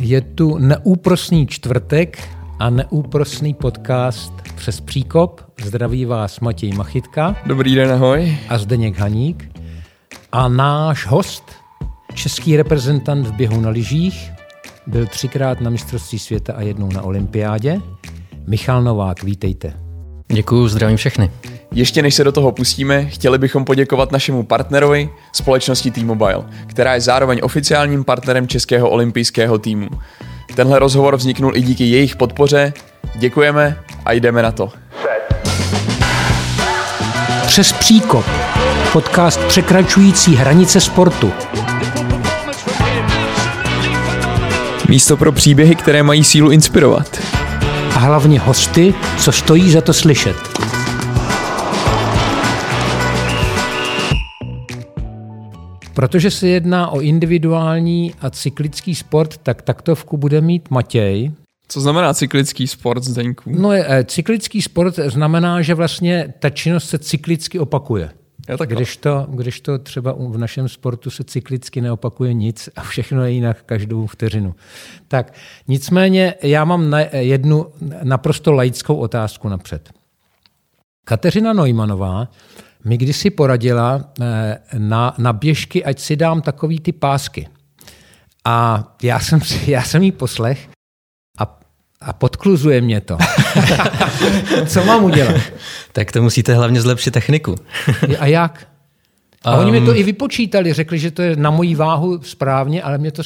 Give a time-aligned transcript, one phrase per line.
[0.00, 5.40] Je tu neúprosný čtvrtek a neúprosný podcast přes příkop.
[5.64, 7.36] Zdraví vás Matěj Machytka.
[7.46, 8.38] Dobrý den, ahoj.
[8.48, 9.50] A Zdeněk Haník.
[10.32, 11.42] A náš host,
[12.14, 14.30] český reprezentant v běhu na lyžích,
[14.86, 17.80] byl třikrát na mistrovství světa a jednou na olympiádě.
[18.46, 19.72] Michal Novák, vítejte.
[20.28, 21.30] Děkuji, zdravím všechny.
[21.76, 27.00] Ještě než se do toho pustíme, chtěli bychom poděkovat našemu partnerovi, společnosti T-Mobile, která je
[27.00, 29.88] zároveň oficiálním partnerem českého olympijského týmu.
[30.54, 32.72] Tenhle rozhovor vzniknul i díky jejich podpoře.
[33.14, 34.72] Děkujeme a jdeme na to.
[37.46, 38.24] Přes příkop.
[38.92, 41.32] Podcast překračující hranice sportu.
[44.88, 47.20] Místo pro příběhy, které mají sílu inspirovat.
[47.94, 50.36] A hlavně hosty, co stojí za to slyšet.
[55.96, 61.32] Protože se jedná o individuální a cyklický sport, tak taktovku bude mít Matěj.
[61.68, 63.50] Co znamená cyklický sport, Zdeňku?
[63.58, 68.10] No, eh, cyklický sport znamená, že vlastně ta činnost se cyklicky opakuje.
[68.66, 73.30] když, to, když to třeba v našem sportu se cyklicky neopakuje nic a všechno je
[73.30, 74.54] jinak každou vteřinu.
[75.08, 75.32] Tak
[75.68, 77.66] nicméně já mám na jednu
[78.02, 79.90] naprosto laickou otázku napřed.
[81.04, 82.28] Kateřina Neumannová
[82.86, 87.48] mi kdysi poradila eh, na, na běžky, ať si dám takový ty pásky.
[88.44, 90.68] A já jsem, já jsem jí poslech
[91.38, 91.58] a,
[92.00, 93.18] a podkluzuje mě to.
[94.66, 95.36] Co mám udělat?
[95.92, 97.54] Tak to musíte hlavně zlepšit techniku.
[98.18, 98.68] a jak?
[99.44, 102.82] A um, oni mi to i vypočítali, řekli, že to je na moji váhu správně,
[102.82, 103.22] ale mě to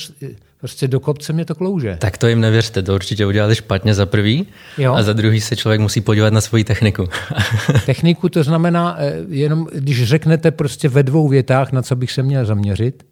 [0.61, 1.97] Prostě do kopce mě to klouže.
[2.00, 4.47] Tak to jim nevěřte, to určitě udělali špatně za prvý
[4.78, 4.94] jo.
[4.94, 7.08] a za druhý se člověk musí podívat na svoji techniku.
[7.86, 12.22] techniku to znamená, eh, jenom když řeknete prostě ve dvou větách, na co bych se
[12.22, 13.02] měl zaměřit?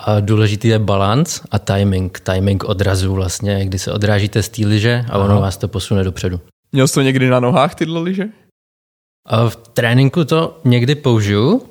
[0.00, 2.20] A důležitý je balans a timing.
[2.20, 6.40] Timing odrazu vlastně, kdy se odrážíte z té liže a ono vás to posune dopředu.
[6.72, 8.24] Měl jsi to někdy na nohách tyhle liže?
[9.26, 11.62] A v tréninku to někdy použiju,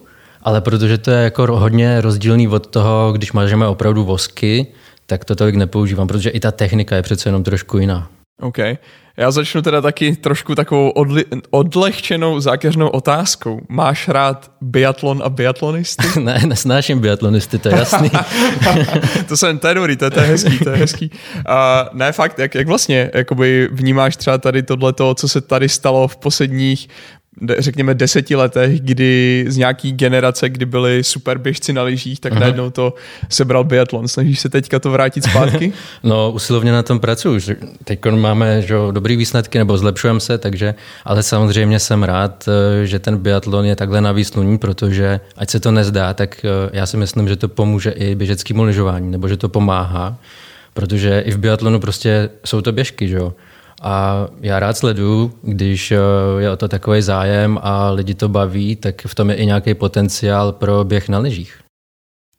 [0.41, 4.67] ale protože to je jako hodně rozdílný od toho, když mážeme opravdu vosky,
[5.13, 8.09] tak to tolik nepoužívám, protože i ta technika je přece jenom trošku jiná.
[8.41, 8.57] OK.
[9.17, 13.61] Já začnu teda taky trošku takovou odli- odlehčenou zákeřnou otázkou.
[13.69, 16.19] Máš rád biatlon a biatlonisty?
[16.19, 18.11] ne, nesnáším biatlonisty, to je jasný.
[19.27, 21.11] to jsem, to je dobrý, to, to je hezký, to je hezký.
[21.35, 26.07] Uh, ne, fakt, jak, jak vlastně jakoby vnímáš třeba tady tohleto, co se tady stalo
[26.07, 26.89] v posledních
[27.57, 32.39] řekněme deseti letech, kdy z nějaký generace, kdy byli super běžci na lyžích, tak uh-huh.
[32.39, 32.93] najednou to
[33.29, 34.07] sebral biatlon.
[34.07, 35.73] Snažíš se teďka to vrátit zpátky?
[36.03, 37.39] no, usilovně na tom pracuji.
[37.83, 42.99] Teď máme že, dobrý výsledky, nebo zlepšujeme se, takže, ale samozřejmě jsem rád, eh, že
[42.99, 46.97] ten biatlon je takhle na sluní, protože ať se to nezdá, tak eh, já si
[46.97, 50.17] myslím, že to pomůže i běžeckému lyžování, nebo že to pomáhá,
[50.73, 53.33] protože i v biatlonu prostě jsou to běžky, že jo.
[53.83, 55.97] A já rád sleduju, když eh,
[56.39, 59.73] je o to takový zájem a lidi to baví, tak v tom je i nějaký
[59.73, 61.63] potenciál pro běh na lyžích.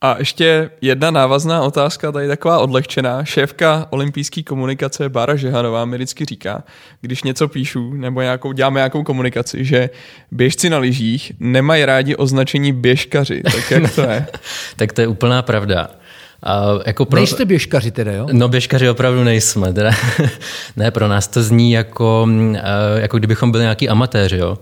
[0.04, 3.24] A ještě jedna návazná otázka, tady taková odlehčená.
[3.24, 6.64] Šéfka olympijské komunikace Bára Žehanová mi vždycky říká,
[7.00, 9.90] když něco píšu nebo nějakou, děláme nějakou komunikaci, že
[10.30, 13.42] běžci na lyžích nemají rádi označení běžkaři.
[13.42, 14.26] Tak jak to je?
[14.76, 15.88] tak to je úplná pravda.
[16.42, 17.16] A jako pro...
[17.16, 18.28] Nejste běžkaři teda, jo?
[18.32, 19.72] No běžkaři opravdu nejsme.
[19.72, 19.90] Teda.
[20.76, 22.28] ne, pro nás to zní jako,
[22.96, 24.58] jako kdybychom byli nějaký amatéři, jo.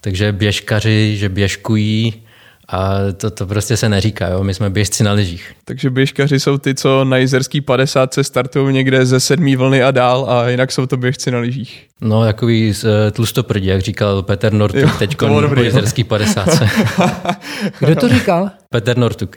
[0.00, 2.22] Takže běžkaři, že běžkují,
[2.68, 4.44] a to, to prostě se neříká, jo?
[4.44, 5.52] my jsme běžci na lyžích.
[5.64, 9.90] Takže běžkaři jsou ty, co na jizerský 50 se startují někde ze sedmý vlny a
[9.90, 11.86] dál a jinak jsou to běžci na lyžích.
[12.00, 16.48] No, takový eh, tlustoprdí, jak říkal Petr Nortuk teď po jizerský 50.
[17.78, 18.50] Kdo to říkal?
[18.70, 19.36] Petr Nortuk.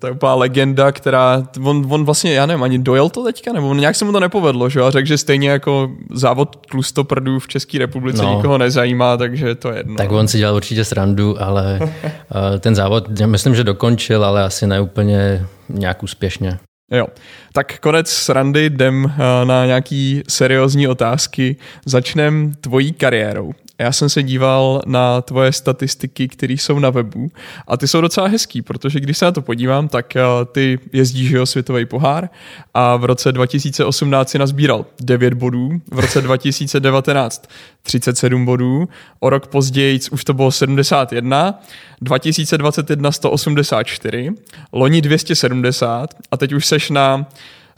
[0.00, 3.74] To je úplná legenda, která, on, on vlastně, já nevím, ani dojel to teďka, nebo
[3.74, 7.78] nějak se mu to nepovedlo, že a řekl, že stejně jako závod tlustoprdů v České
[7.78, 8.36] republice no.
[8.36, 9.96] nikoho nezajímá, takže to je jedno.
[9.96, 14.66] Tak on si dělal určitě srandu, ale eh, ten závod, myslím, že dokončil, ale asi
[14.66, 16.58] neúplně nějak úspěšně.
[16.92, 17.06] Jo,
[17.52, 21.56] tak konec srandy, jdem eh, na nějaký seriózní otázky.
[21.86, 23.52] Začnem tvojí kariérou.
[23.80, 27.30] Já jsem se díval na tvoje statistiky, které jsou na webu
[27.66, 30.22] a ty jsou docela hezký, protože když se na to podívám, tak eh,
[30.52, 32.28] ty jezdíš o světový pohár
[32.74, 37.48] a v roce 2018 si nazbíral 9 bodů, v roce 2019
[37.82, 38.88] 37 bodů,
[39.20, 41.60] o rok později už to bylo 71,
[42.00, 44.30] 2021 184,
[44.72, 47.26] loni 270 a teď už seš na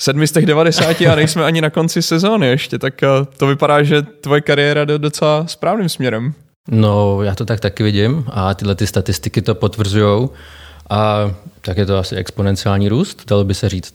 [0.01, 3.83] sedmi z těch 90 a nejsme ani na konci sezóny ještě, tak eh, to vypadá,
[3.83, 6.35] že tvoje kariéra jde docela správným směrem.
[6.69, 10.29] No, já to tak taky vidím a tyhle ty statistiky to potvrzují
[10.91, 11.31] a
[11.61, 13.95] tak je to asi exponenciální růst, dalo by se říct.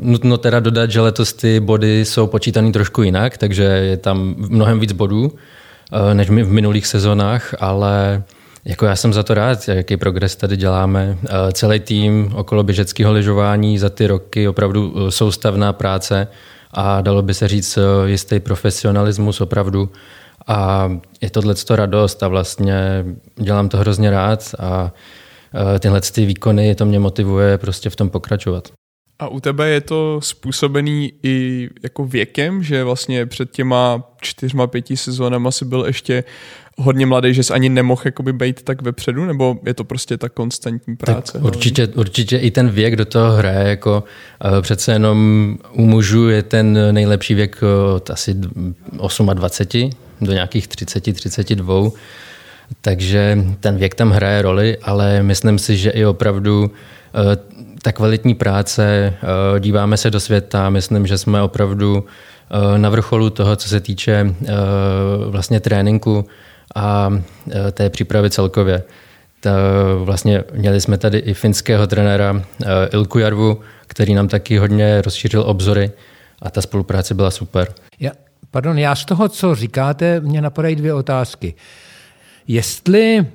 [0.00, 4.80] Nutno teda dodat, že letos ty body jsou počítané trošku jinak, takže je tam mnohem
[4.80, 5.32] víc bodů
[6.12, 8.22] než my v minulých sezónách, ale
[8.64, 11.18] jako já jsem za to rád, jaký progres tady děláme.
[11.52, 16.28] Celý tým okolo běžeckého lyžování za ty roky opravdu e, soustavná práce
[16.72, 19.90] a dalo by se říct e, jistý profesionalismus opravdu.
[20.46, 20.90] A
[21.20, 23.04] je tohle to radost a vlastně
[23.36, 24.92] dělám to hrozně rád a
[25.78, 28.68] tyhle ty výkony, to mě motivuje prostě v tom pokračovat.
[29.24, 34.96] A u tebe je to způsobený i jako věkem, že vlastně před těma čtyřma, pěti
[34.96, 36.24] sezónama si byl ještě
[36.78, 40.28] hodně mladý, že jsi ani nemohl jakoby být tak vepředu, nebo je to prostě ta
[40.28, 41.32] konstantní práce?
[41.32, 44.04] Tak určitě, určitě i ten věk do toho hraje, jako
[44.44, 47.60] uh, přece jenom u mužů je ten nejlepší věk
[47.96, 49.90] od asi 28
[50.20, 51.90] do nějakých 30, 32,
[52.80, 56.70] takže ten věk tam hraje roli, ale myslím si, že i opravdu
[57.82, 62.04] ta kvalitní práce, uh, díváme se do světa, myslím, že jsme opravdu
[62.76, 64.34] na vrcholu toho, co se týče
[65.28, 66.26] vlastně tréninku,
[66.74, 67.10] a
[67.72, 68.82] té přípravy celkově.
[69.40, 69.50] Ta,
[70.04, 72.42] vlastně měli jsme tady i finského trenéra
[72.92, 75.90] Ilku Jarvu, který nám taky hodně rozšířil obzory
[76.42, 77.68] a ta spolupráce byla super.
[78.00, 78.10] Já,
[78.50, 81.54] pardon, já z toho, co říkáte, mě napadají dvě otázky.
[82.48, 83.26] Jestli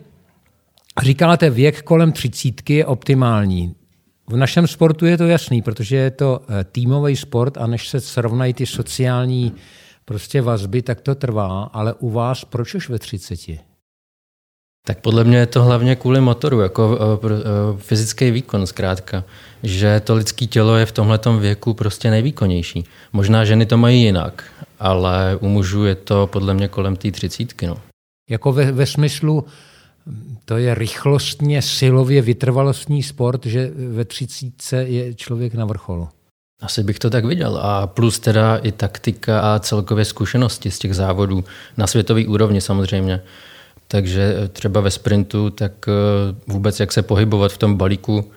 [1.03, 3.75] říkáte věk kolem třicítky je optimální,
[4.29, 8.01] v našem sportu je to jasný, protože je to e, týmový sport a než se
[8.01, 9.53] srovnají ty sociální
[10.05, 13.39] prostě vazby, tak to trvá, ale u vás proč už ve 30?
[14.89, 19.23] Tak podle mě je to hlavně kvůli motoru, jako eh, eh, fyzický výkon zkrátka,
[19.63, 22.83] že to lidské tělo je v tomhle věku prostě nejvýkonnější.
[23.13, 24.43] Možná ženy to mají jinak,
[24.79, 27.67] ale u mužů je to podle mě kolem té třicítky.
[27.67, 27.77] No.
[28.29, 29.45] Jako ve, ve smyslu,
[30.45, 36.09] to je rychlostně, silově vytrvalostní sport, že ve třicítce je člověk na vrcholu.
[36.61, 37.57] Asi bych to tak viděl.
[37.57, 41.43] A plus teda i taktika a celkově zkušenosti z těch závodů
[41.77, 43.21] na světové úrovni samozřejmě.
[43.87, 45.91] Takže eh, třeba ve sprintu, tak eh,
[46.47, 48.31] vůbec jak se pohybovat v tom balíku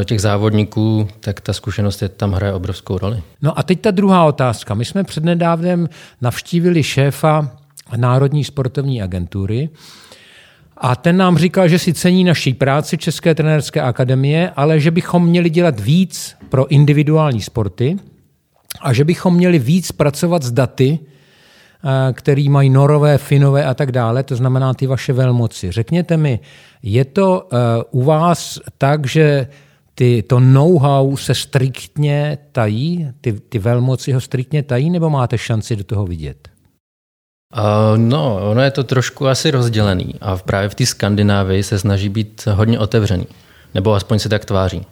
[0.00, 3.22] eh, těch závodníků, tak ta zkušenost je, tam hraje obrovskou roli.
[3.42, 4.74] No a teď ta druhá otázka.
[4.74, 5.88] My jsme přednedávnem
[6.20, 7.56] navštívili šéfa
[7.96, 9.68] Národní sportovní agentury
[10.76, 15.26] a ten nám říkal, že si cení naší práci České trenérské akademie, ale že bychom
[15.26, 17.96] měli dělat víc pro individuální sporty
[18.80, 23.92] a že bychom měli víc pracovat s daty, eh, který mají norové, finové a tak
[23.92, 25.72] dále, to znamená ty vaše velmoci.
[25.72, 26.40] Řekněte mi,
[26.82, 27.48] je to
[27.92, 29.48] uh, u vás tak, že
[29.94, 35.76] ty, to know-how se striktně tají, ty, ty velmoci ho striktně tají, nebo máte šanci
[35.76, 36.48] do toho vidět?
[37.54, 42.08] Uh, no, ono je to trošku asi rozdělený a právě v té Skandinávii se snaží
[42.08, 43.26] být hodně otevřený,
[43.74, 44.86] nebo aspoň se tak tváří.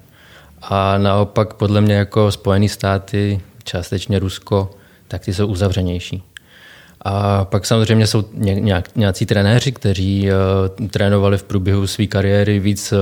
[0.63, 4.71] A naopak podle mě jako Spojené státy, částečně Rusko,
[5.09, 6.23] tak ty jsou uzavřenější.
[7.03, 12.93] A pak samozřejmě jsou nějak, nějací trenéři, kteří uh, trénovali v průběhu své kariéry víc
[12.93, 12.99] uh,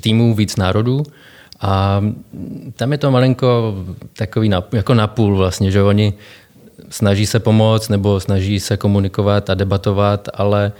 [0.00, 1.02] týmů, víc národů.
[1.60, 2.00] A
[2.76, 3.74] tam je to malinko
[4.12, 6.14] takový na, jako napůl vlastně, že oni
[6.88, 10.72] snaží se pomoct nebo snaží se komunikovat a debatovat, ale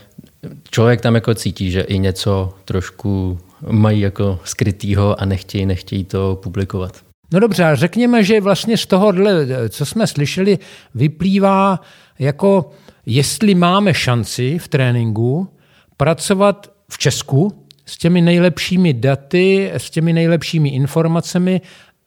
[0.71, 3.39] člověk tam jako cítí, že i něco trošku
[3.71, 6.97] mají jako skrytýho a nechtějí, nechtějí to publikovat.
[7.33, 10.59] No dobře, řekněme, že vlastně z tohohle, co jsme slyšeli,
[10.95, 11.81] vyplývá
[12.19, 12.71] jako,
[13.07, 15.49] jestli máme šanci v tréninku
[15.97, 21.61] pracovat v Česku s těmi nejlepšími daty, s těmi nejlepšími informacemi,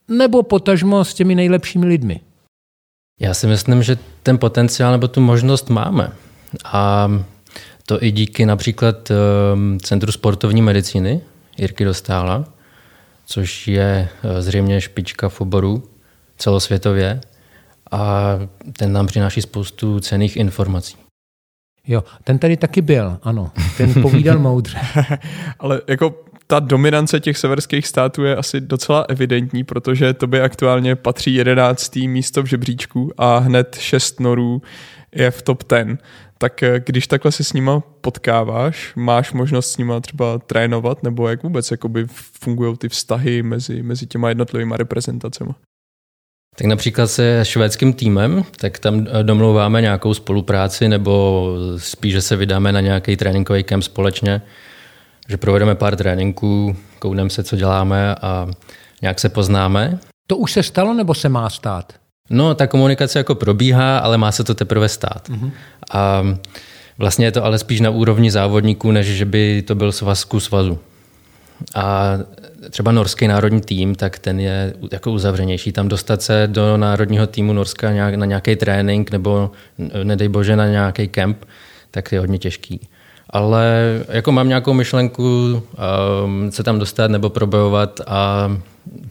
[0.08, 2.20] nebo potažmo s těmi nejlepšími lidmi.
[3.20, 6.12] Já si myslím, že ten potenciál nebo tu možnost máme.
[6.66, 7.12] A
[7.86, 11.22] to i díky například ehm, Centru sportovní medicíny
[11.58, 12.46] Jirky Dostála,
[13.26, 15.84] což je eh, zřejmě špička v oboru
[16.38, 17.22] celosvětově
[17.92, 18.34] a
[18.78, 20.98] ten nám přináší spoustu cených informací.
[21.88, 23.52] Jo, ten tady taky byl, ano.
[23.78, 24.80] Ten povídal moudře.
[25.60, 26.16] Ale jako
[26.48, 31.96] ta dominance těch severských států je asi docela evidentní, protože to by aktuálně patří 11.
[31.96, 34.62] místo v žebříčku a hned 6 norů
[35.16, 35.98] je v top 10.
[36.38, 41.28] Tak eh, když takhle se s nima potkáváš, máš možnost s nima třeba trénovat, nebo
[41.28, 42.06] jak vůbec jakoby
[42.42, 45.52] fungují ty vztahy mezi, mezi těma jednotlivými reprezentacemi?
[46.56, 52.36] Tak například se švédským týmem, tak tam eh, domlouváme nějakou spolupráci nebo spíš, že se
[52.36, 54.42] vydáme na nějaký tréninkový kemp společně
[55.28, 58.48] že provedeme pár tréninků, koudneme se, co děláme a
[59.02, 60.00] nějak se poznáme.
[60.28, 61.94] To už se stalo nebo se má stát?
[62.30, 65.30] No, ta komunikace jako probíhá, ale má se to teprve stát.
[65.30, 65.52] Mm-hmm.
[65.94, 66.24] A
[66.98, 70.80] vlastně je to ale spíš na úrovni závodníků, než že by to byl svazku svazu.
[71.76, 72.18] a
[72.70, 75.72] třeba norský národní tým, tak ten je jako uzavřenější.
[75.72, 79.52] Tam dostat se do národního týmu Norska na nějaký trénink nebo
[80.04, 81.46] nedej bože na nějaký kemp,
[81.92, 82.88] tak je hodně těžký.
[83.30, 85.64] Ale jako mám nějakou myšlenku
[86.24, 88.52] um, se tam dostat nebo probojovat a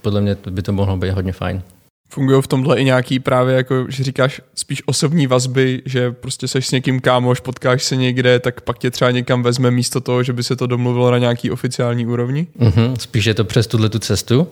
[0.02, 1.62] podle mě by to mohlo být hodně fajn.
[2.08, 6.66] Fungují v tomhle i nějaký právě, jako, že říkáš spíš osobní vazby, že prostě seš
[6.66, 10.32] s někým kámoš, potkáš se někde, tak pak tě třeba někam vezme místo toho, že
[10.32, 12.46] by se to domluvilo na nějaký oficiální úrovni?
[12.60, 14.48] Mm-hmm, spíš je to přes tuhle tu cestu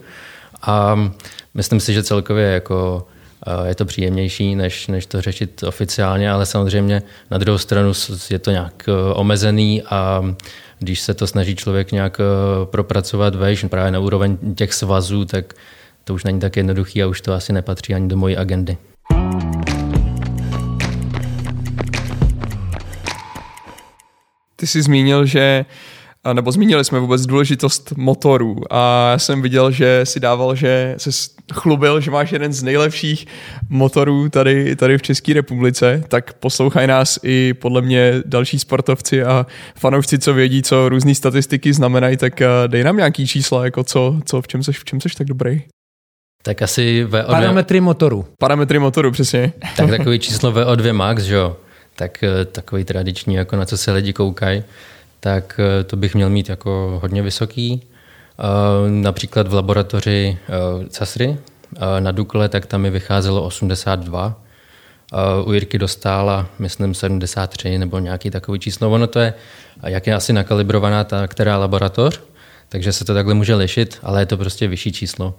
[0.62, 0.96] a
[1.54, 3.06] myslím si, že celkově jako
[3.66, 7.92] je to příjemnější, než, než to řešit oficiálně, ale samozřejmě na druhou stranu
[8.30, 10.22] je to nějak e, omezený a
[10.78, 12.24] když se to snaží člověk nějak e,
[12.66, 15.54] propracovat vejš, právě na úroveň těch svazů, tak
[16.04, 18.76] to už není tak jednoduchý a už to asi nepatří ani do mojí agendy.
[24.56, 25.64] Ty jsi zmínil, že
[26.32, 31.10] nebo zmínili jsme vůbec důležitost motorů a já jsem viděl, že si dával, že se
[31.52, 33.26] chlubil, že máš jeden z nejlepších
[33.68, 39.46] motorů tady, tady v České republice, tak poslouchaj nás i podle mě další sportovci a
[39.76, 44.20] fanoušci, co vědí, co různé statistiky znamenají, tak eh, dej nám nějaký čísla, jako co,
[44.24, 45.62] co v, čem seš, v čem seš tak dobrý.
[46.42, 47.26] Tak asi VO2...
[47.26, 48.26] Parametry motoru.
[48.38, 49.52] Parametry motoru, přesně.
[49.76, 51.56] Tak takový číslo VO2 max, že jo?
[51.96, 54.64] Tak eh, takový tradiční, jako na co se lidi koukají,
[55.24, 57.82] tak eh, to bych měl mít jako hodně vysoký.
[57.82, 60.38] Eh, například v laboratoři
[60.88, 61.38] CASRY
[62.00, 64.40] na Dukle, tak tam mi vycházelo 82.
[65.44, 68.90] U Jirky dostála, myslím, 73 nebo nějaký takový číslo.
[68.90, 69.34] Ono to je,
[69.82, 72.20] jak je asi nakalibrovaná ta která laboratoř,
[72.68, 75.34] takže se to takhle může lišit, ale je to prostě vyšší číslo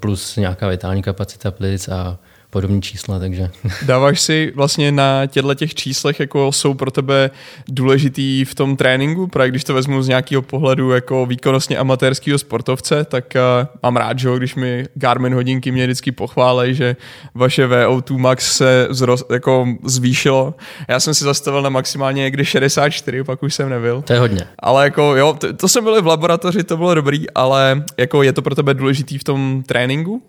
[0.00, 2.18] plus nějaká vitální kapacita plic a
[2.56, 3.50] podobné čísla, takže...
[3.82, 7.30] Dáváš si vlastně na těchto těch číslech, jako jsou pro tebe
[7.68, 13.04] důležitý v tom tréninku, právě když to vezmu z nějakého pohledu jako výkonnostně amatérského sportovce,
[13.04, 16.96] tak uh, mám rád, že když mi Garmin hodinky mě vždycky pochválej, že
[17.34, 20.54] vaše VO2 max se zroz, jako zvýšilo.
[20.88, 24.02] Já jsem si zastavil na maximálně někdy 64, pak už jsem nebyl.
[24.02, 24.46] To je hodně.
[24.58, 28.32] Ale jako jo, to, to jsem byl v laboratoři, to bylo dobrý, ale jako je
[28.32, 30.22] to pro tebe důležitý v tom tréninku?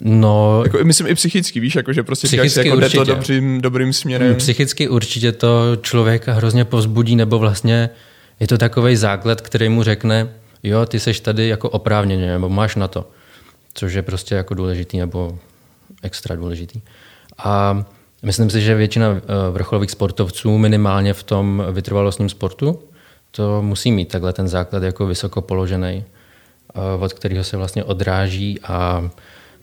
[0.00, 3.60] No, jako, myslím i psychicky, víš, jako, že prostě psychicky říkáš, jako jde to dobrým,
[3.60, 4.28] dobrým směrem.
[4.28, 7.90] Hmm, psychicky určitě to člověka hrozně povzbudí, nebo vlastně
[8.40, 10.28] je to takový základ, který mu řekne,
[10.62, 13.10] jo, ty seš tady jako oprávněně, nebo máš na to,
[13.74, 15.38] což je prostě jako důležitý, nebo
[16.02, 16.80] extra důležitý.
[17.38, 17.84] A
[18.22, 19.20] myslím si, že většina eh,
[19.50, 22.82] vrcholových sportovců minimálně v tom vytrvalostním sportu
[23.30, 26.04] to musí mít takhle ten základ jako vysoko položený,
[26.74, 29.10] eh, od kterého se vlastně odráží a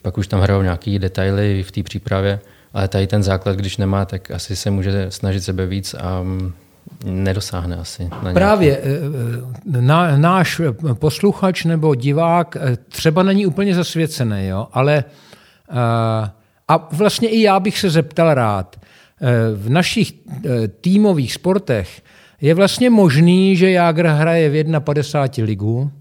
[0.02, 2.40] pak už tam hrajou nějaké detaily v té přípravě,
[2.74, 6.54] ale tady ten základ, když nemá, tak asi se může snažit sebe víc a mm,
[7.06, 8.10] nedosáhne asi.
[8.24, 8.82] Na Právě eh,
[9.78, 10.62] eh, na, náš
[10.94, 14.68] posluchač nebo divák eh, třeba není úplně zasvěcený, jo?
[14.74, 15.04] ale
[16.68, 18.76] a vlastně i já bych se zeptal rád.
[19.56, 20.14] V našich
[20.82, 22.02] týmových sportech
[22.42, 25.92] je vlastně možný, že Jágr hraje v 51 ligu,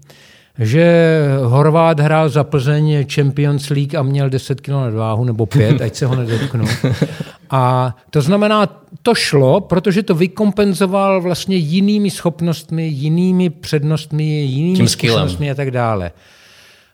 [0.59, 5.95] že Horvát hrál za Plzeň Champions League a měl 10 kg váhu nebo 5, ať
[5.95, 6.65] se ho nedotknu.
[7.53, 15.51] A to znamená, to šlo, protože to vykompenzoval vlastně jinými schopnostmi, jinými přednostmi, jinými zkušenostmi
[15.51, 16.11] a tak dále.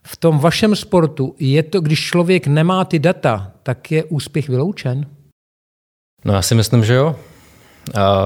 [0.04, 5.06] V tom vašem sportu je to, když člověk nemá ty data, tak je úspěch vyloučen?
[6.26, 7.16] No já si myslím, že jo.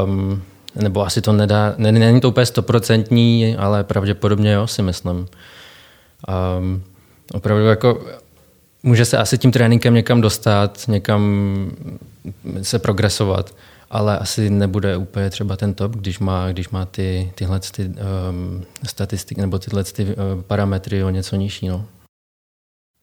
[0.05, 0.41] Um,
[0.75, 5.27] nebo asi to nedá, není to úplně stoprocentní, ale pravděpodobně jo, si myslím.
[6.57, 6.83] Um,
[7.33, 8.05] opravdu jako
[8.83, 11.71] může se asi tím tréninkem někam dostat, někam
[12.61, 13.55] se progresovat,
[13.89, 17.85] ale asi nebude úplně třeba ten top, když má, když má ty, tyhle ty,
[18.29, 21.67] um, statistiky nebo tyhle ty, uh, parametry o něco nižší.
[21.67, 21.85] No.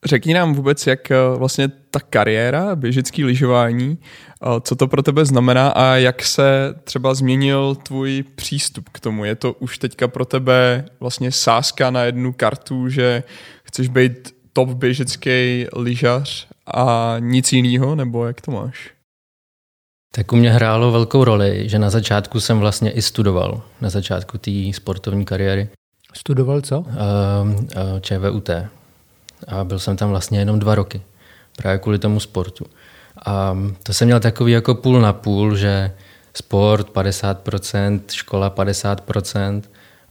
[0.05, 5.25] Řekni nám vůbec, jak eh, vlastně ta kariéra, běžecký lyžování, eh, co to pro tebe
[5.25, 9.25] znamená a jak se třeba změnil tvůj přístup k tomu.
[9.25, 13.23] Je to už teďka pro tebe vlastně sázka na jednu kartu, že
[13.65, 18.91] chceš být top běžecký lyžař a nic jiného, nebo jak to máš?
[20.15, 24.39] Tak u mě hrálo velkou roli, že na začátku jsem vlastně i studoval, na začátku
[24.39, 25.69] té sportovní kariéry.
[26.15, 26.81] Studoval co?
[26.81, 28.51] Uh, uh, ČVUT,
[29.47, 31.03] a byl jsem tam vlastně jenom dva roky,
[31.57, 32.67] právě kvůli tomu sportu.
[33.27, 35.93] A to jsem měl takový jako půl na půl, že
[36.35, 39.63] sport 50%, škola 50%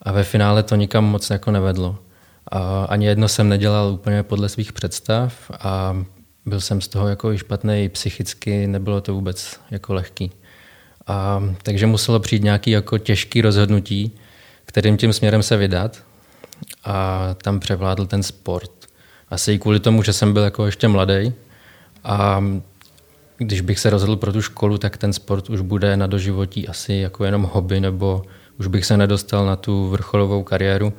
[0.01, 1.97] a ve finále to nikam moc jako nevedlo.
[2.51, 5.97] A ani jedno jsem nedělal úplně podle svých představ a
[6.45, 10.31] byl jsem z toho jako i špatný psychicky, nebylo to vůbec jako lehký.
[11.07, 14.11] A, takže muselo přijít nějaký jako těžký rozhodnutí,
[14.65, 16.03] kterým tím směrem se vydat
[16.83, 18.76] a tam převládl ten sport.
[19.29, 21.33] Asi i kvůli tomu, že jsem byl jako ještě mladý
[22.03, 22.43] a
[23.37, 26.93] když bych se rozhodl pro tu školu, tak ten sport už bude na doživotí asi
[26.93, 28.23] jako jenom hobby, nebo
[28.59, 30.93] už bych se nedostal na tu vrcholovou kariéru.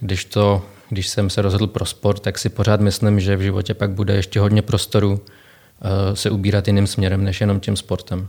[0.00, 3.74] Když, to, když jsem se rozhodl pro sport, tak si pořád myslím, že v životě
[3.74, 8.28] pak bude ještě hodně prostoru eh, se ubírat jiným směrem, než jenom tím sportem.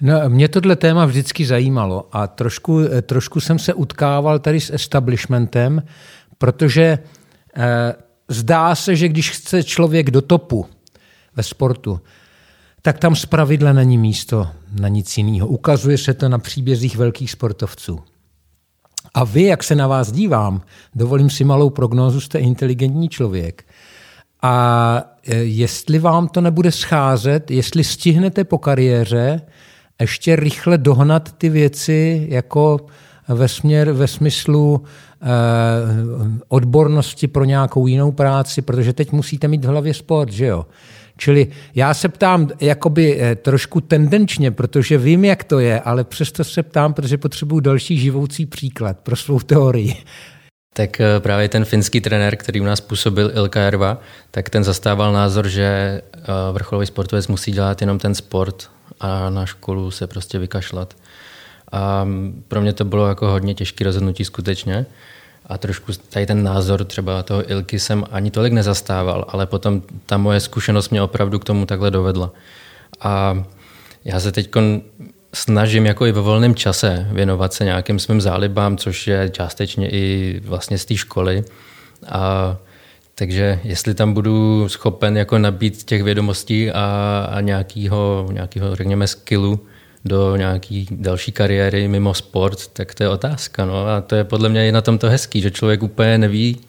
[0.00, 4.70] No, mě tohle téma vždycky zajímalo a trošku, eh, trošku jsem se utkával tady s
[4.70, 5.82] establishmentem,
[6.38, 6.98] protože
[7.56, 7.94] eh,
[8.28, 10.66] zdá se, že když chce člověk do topu
[11.36, 12.00] ve sportu,
[12.82, 14.48] tak tam zpravidla není místo
[14.80, 15.48] na nic jiného.
[15.48, 18.00] Ukazuje se to na příbězích velkých sportovců.
[19.14, 20.62] A vy, jak se na vás dívám,
[20.94, 23.64] dovolím si malou prognózu, jste inteligentní člověk.
[24.42, 29.40] A e, jestli vám to nebude scházet, jestli stihnete po kariéře
[30.00, 32.86] ještě rychle dohnat ty věci jako
[33.28, 34.84] ve, směr, ve smyslu
[35.22, 35.26] eh,
[36.48, 40.66] odbornosti pro nějakou jinou práci, protože teď musíte mít v hlavě sport, že jo?
[41.16, 46.44] Čili já se ptám jakoby eh, trošku tendenčně, protože vím, jak to je, ale přesto
[46.44, 49.96] se ptám, protože potřebuji další živoucí příklad pro svou teorii.
[50.72, 53.98] Tak eh, právě ten finský trenér, který u nás působil Ilka Jarva,
[54.30, 56.00] tak ten zastával názor, že
[56.52, 60.94] vrcholový sportovec musí dělat jenom ten sport a na školu se prostě vykašlat.
[61.72, 62.08] A
[62.48, 64.86] pro mě to bylo jako hodně těžké rozhodnutí skutečně.
[65.46, 70.16] A trošku tady ten názor třeba toho Ilky jsem ani tolik nezastával, ale potom ta
[70.16, 72.30] moje zkušenost mě opravdu k tomu takhle dovedla.
[73.00, 73.44] A
[74.04, 74.50] já se teď
[75.34, 80.40] snažím jako i ve volném čase věnovat se nějakým svým zálibám, což je částečně i
[80.44, 81.44] vlastně z té školy.
[82.08, 82.56] A
[83.14, 89.60] takže jestli tam budu schopen jako nabít těch vědomostí a, a nějakého, nějakého, řekněme, skillu,
[90.04, 93.64] do nějaký další kariéry mimo sport, tak to je otázka.
[93.64, 93.86] No.
[93.86, 96.60] A to je podle mě i na tom to hezký, že člověk úplně neví.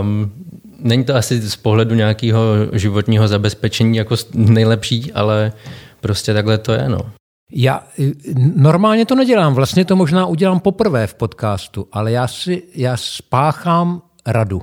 [0.00, 0.32] Um,
[0.78, 2.42] není to asi z pohledu nějakého
[2.72, 5.52] životního zabezpečení jako nejlepší, ale
[6.00, 6.88] prostě takhle to je.
[6.88, 7.00] No.
[7.52, 7.82] Já
[8.54, 14.02] normálně to nedělám, vlastně to možná udělám poprvé v podcastu, ale já si já spáchám
[14.26, 14.62] radu.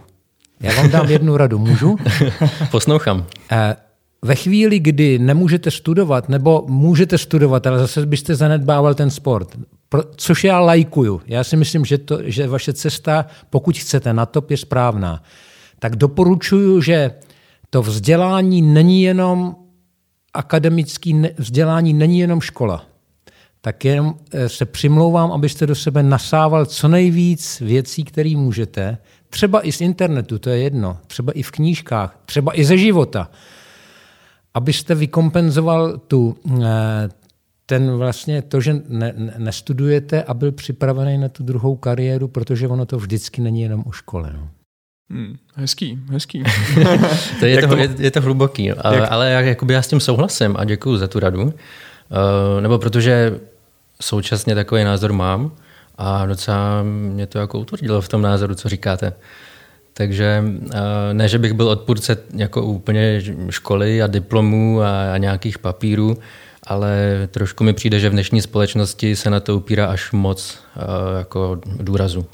[0.60, 1.98] Já vám dám jednu radu, můžu?
[2.72, 3.26] Poslouchám.
[4.26, 9.58] Ve chvíli, kdy nemůžete studovat, nebo můžete studovat, ale zase byste zanedbával ten sport,
[10.16, 11.22] což já lajkuju.
[11.28, 15.24] Já si myslím, že, to, že vaše cesta, pokud chcete na top, je správná.
[15.80, 17.12] Tak doporučuju, že
[17.70, 19.56] to vzdělání není jenom
[20.34, 22.86] akademický vzdělání, není jenom škola.
[23.62, 28.98] Tak jenom eh, se přimlouvám, abyste do sebe nasával co nejvíc věcí, které můžete.
[29.30, 30.98] Třeba i z internetu, to je jedno.
[31.08, 33.30] Třeba i v knížkách, třeba i ze života
[34.54, 37.10] abyste vykompenzoval tu, eh,
[37.66, 42.86] ten vlastně to, že ne, nestudujete a byl připravený na tu druhou kariéru, protože ono
[42.86, 44.30] to vždycky není jenom o škole.
[44.34, 44.50] No.
[45.12, 46.44] Hmm, hezký, hezký.
[47.40, 49.12] to je, to, je, je to hluboký, ale, jak?
[49.12, 51.44] ale já, jakoby já s tím souhlasím a děkuji za tu radu.
[51.44, 51.52] Uh,
[52.62, 53.40] nebo protože
[54.02, 55.52] současně takový názor mám
[55.98, 59.14] a docela mě to jako utvrdilo v tom názoru, co říkáte.
[59.94, 66.18] Takže eh, ne, že bych byl odpůrce jako úplně školy a diplomů a, nějakých papírů,
[66.64, 70.80] ale trošku mi přijde, že v dnešní společnosti se na to upírá až moc eh,
[71.18, 72.26] jako důrazu.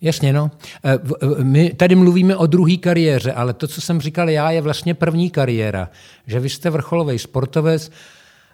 [0.00, 0.50] Jasně, no.
[0.84, 0.98] Eh,
[1.42, 5.30] my tady mluvíme o druhé kariéře, ale to, co jsem říkal já, je vlastně první
[5.30, 5.88] kariéra.
[6.26, 7.90] Že vy jste vrcholový sportovec,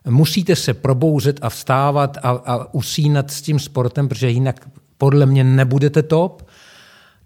[0.09, 5.45] musíte se probouzet a vstávat a, a usínat s tím sportem, protože jinak podle mě
[5.45, 6.48] nebudete top.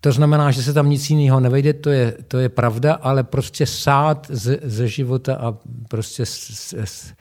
[0.05, 3.67] To znamená, že se tam nic jiného nevejde, to je, to je pravda, ale prostě
[3.67, 5.55] sát ze, ze života a
[5.89, 7.13] prostě z, z, z,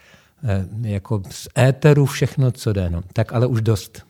[0.44, 2.89] eh, jako z éteru všechno, co jde.
[2.89, 3.02] No.
[3.13, 4.06] Tak ale už dost.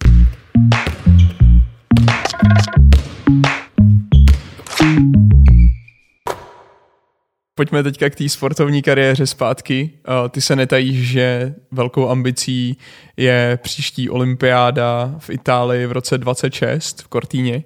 [7.56, 9.92] Pojďme teďka k té sportovní kariéře zpátky.
[10.30, 12.78] Ty se netajíš, že velkou ambicí
[13.18, 17.64] je příští olympiáda v Itálii v roce 26 v Cortíně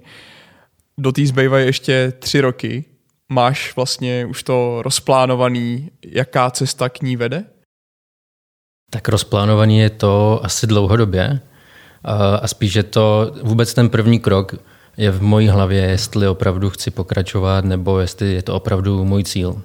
[1.00, 2.86] do té zbývají ještě tři roky.
[3.32, 7.44] Máš vlastně už to rozplánovaný, jaká cesta k ní vede?
[8.92, 11.40] Tak rozplánovaný je to asi dlouhodobě
[12.40, 14.56] a spíš je to vůbec ten první krok
[14.98, 19.62] je v mojí hlavě, jestli opravdu chci pokračovat nebo jestli je to opravdu můj cíl.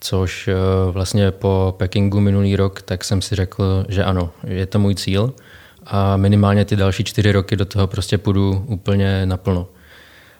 [0.00, 0.54] Což e,
[0.90, 5.34] vlastně po Pekingu minulý rok, tak jsem si řekl, že ano, je to můj cíl
[5.86, 9.68] a minimálně ty další čtyři roky do toho prostě půjdu úplně naplno.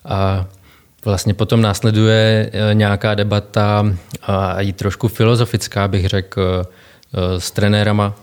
[0.07, 0.47] A
[1.05, 3.85] vlastně potom následuje e, nějaká debata
[4.23, 8.15] a i trošku filozofická, bych řekl, e, s trenérama,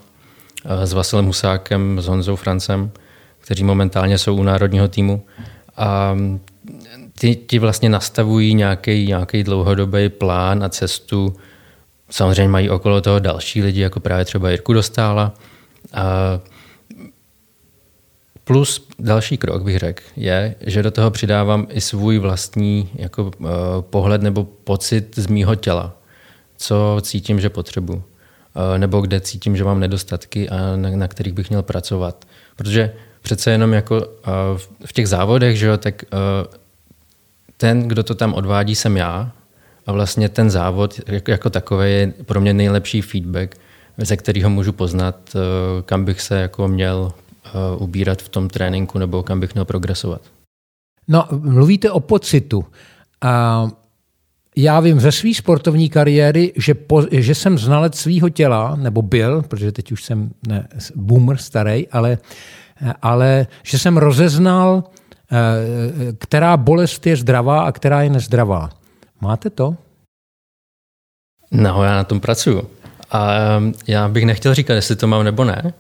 [0.66, 2.92] e, s Vasilem Husákem, s Honzou Francem,
[3.40, 5.26] kteří momentálně jsou u národního týmu.
[5.78, 6.18] A
[7.20, 11.36] ty, ti vlastně nastavují nějaký, nějaký dlouhodobý plán a cestu.
[12.10, 15.34] Samozřejmě mají okolo toho další lidi, jako právě třeba Jirku Dostála.
[15.94, 16.40] A
[18.44, 23.50] plus další krok, bych řekl, je, že do toho přidávám i svůj vlastní jako, uh,
[23.80, 25.96] pohled nebo pocit z mýho těla,
[26.58, 27.96] co cítím, že potřebuji.
[27.96, 28.04] Uh,
[28.78, 32.26] nebo kde cítím, že mám nedostatky a na, na kterých bych měl pracovat.
[32.56, 34.04] Protože přece jenom jako uh,
[34.86, 36.54] v těch závodech, že jo, tak uh,
[37.58, 39.32] ten, kdo to tam odvádí, jsem já.
[39.88, 43.56] A vlastně ten závod jako, jako takový je pro mě nejlepší feedback,
[43.98, 45.36] ze kterého můžu poznat,
[45.86, 47.12] kam bych se jako měl
[47.78, 50.22] ubírat v tom tréninku nebo kam bych měl progresovat.
[51.08, 52.66] No, mluvíte o pocitu.
[53.22, 53.68] A
[54.56, 59.42] já vím ze své sportovní kariéry, že, po, že jsem znalec svého těla, nebo byl,
[59.42, 62.18] protože teď už jsem ne, boomer starý, ale,
[63.02, 64.84] ale že jsem rozeznal,
[65.32, 68.70] eh, která bolest je zdravá a která je nezdravá.
[69.22, 69.76] Máte to?
[71.52, 72.68] No, já na tom pracuju.
[73.12, 73.32] A
[73.88, 75.74] já bych nechtěl říkat, jestli to mám nebo ne,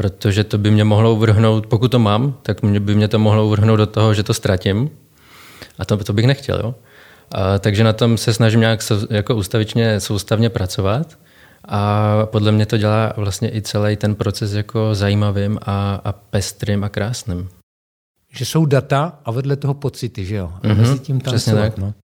[0.00, 3.46] protože to by mě mohlo uvrhnout, pokud to mám, tak mě by mě to mohlo
[3.46, 4.90] uvrhnout do toho, že to ztratím.
[5.78, 6.60] A to, to bych nechtěl.
[6.64, 6.74] Jo?
[7.32, 11.18] A, takže na tom se snažím nějak sou, jako ustavičně, soustavně pracovat.
[11.68, 16.84] A podle mě to dělá vlastně i celý ten proces jako zajímavým a, a pestrým
[16.84, 17.48] a krásným.
[18.32, 20.52] Že jsou data a vedle toho pocity, že jo?
[20.54, 21.78] A mm-hmm, mezi tím přesně tak.
[21.78, 21.94] No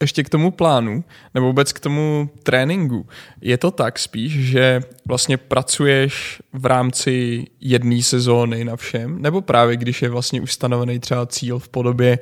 [0.00, 3.06] ještě k tomu plánu, nebo vůbec k tomu tréninku.
[3.40, 9.76] Je to tak spíš, že vlastně pracuješ v rámci jedné sezóny na všem, nebo právě
[9.76, 12.18] když je vlastně ustanovený třeba cíl v podobě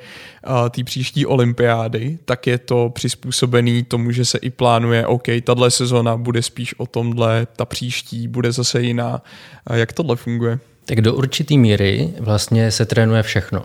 [0.49, 5.71] uh, té příští olympiády, tak je to přizpůsobený tomu, že se i plánuje, OK, tahle
[5.71, 9.23] sezóna bude spíš o tomhle, ta příští bude zase jiná.
[9.71, 10.59] Uh, jak tohle funguje?
[10.85, 13.65] Tak do určitý míry vlastně se trénuje všechno,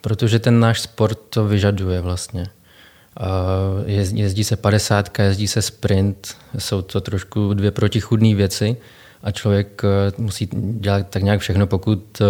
[0.00, 2.46] protože ten náš sport to vyžaduje vlastně.
[3.86, 8.76] Jezdí se 50, jezdí se sprint, jsou to trošku dvě protichudné věci
[9.22, 12.24] a člověk eh, musí dělat tak nějak všechno, pokud eh,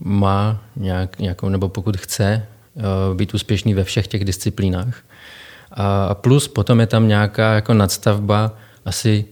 [0.00, 2.82] má nějak, nějakou, nebo pokud chce eh,
[3.14, 5.02] být úspěšný ve všech těch disciplínách.
[5.72, 8.52] A plus potom je tam nějaká jako nadstavba,
[8.84, 9.24] asi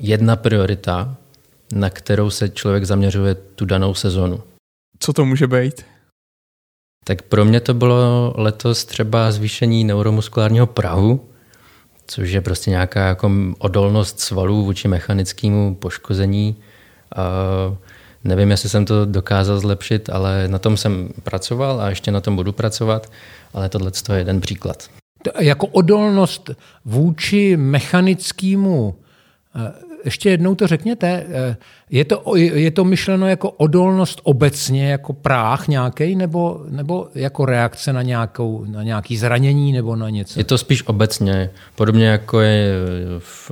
[0.00, 1.16] jedna priorita,
[1.74, 4.42] na kterou se člověk zaměřuje tu danou sezonu.
[4.98, 5.84] Co to může být?
[7.04, 11.28] Tak pro mě to bylo letos třeba zvýšení neuromuskulárního prahu,
[12.06, 16.56] což je prostě nějaká jako odolnost svalů vůči mechanickému poškození.
[18.24, 22.36] Nevím, jestli jsem to dokázal zlepšit, ale na tom jsem pracoval a ještě na tom
[22.36, 23.12] budu pracovat,
[23.54, 24.88] ale tohle je jeden příklad.
[25.40, 26.50] Jako odolnost
[26.84, 28.94] vůči mechanickému
[30.04, 31.24] ještě jednou to řekněte.
[31.28, 31.56] Eh,
[31.90, 37.92] je to, je to myšleno jako odolnost obecně, jako práh nějaký, nebo, nebo jako reakce
[37.92, 40.40] na, nějakou, na nějaký zranění nebo na něco?
[40.40, 41.50] Je to spíš obecně.
[41.74, 42.74] Podobně jako je
[43.18, 43.50] v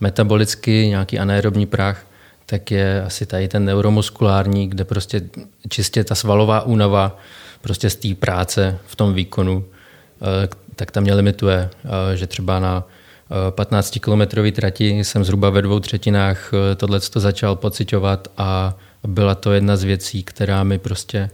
[0.00, 2.06] metabolicky nějaký anaerobní práh,
[2.46, 5.22] tak je asi tady ten neuromuskulární, kde prostě
[5.68, 7.18] čistě ta svalová únava
[7.60, 12.58] prostě z té práce v tom výkonu, eh, tak tam mě limituje, eh, že třeba
[12.58, 12.84] na
[13.50, 19.76] 15-kilometrové trati jsem zhruba ve dvou třetinách eh, tohle začal pocitovat a byla to jedna
[19.76, 21.30] z věcí, která mi prostě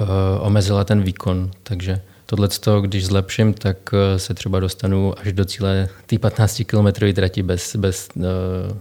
[0.00, 0.06] uh,
[0.40, 1.50] omezila ten výkon.
[1.62, 2.48] Takže tohle,
[2.80, 7.76] když zlepším, tak uh, se třeba dostanu až do cíle té 15 kilometrové trati bez,
[7.76, 8.08] bez,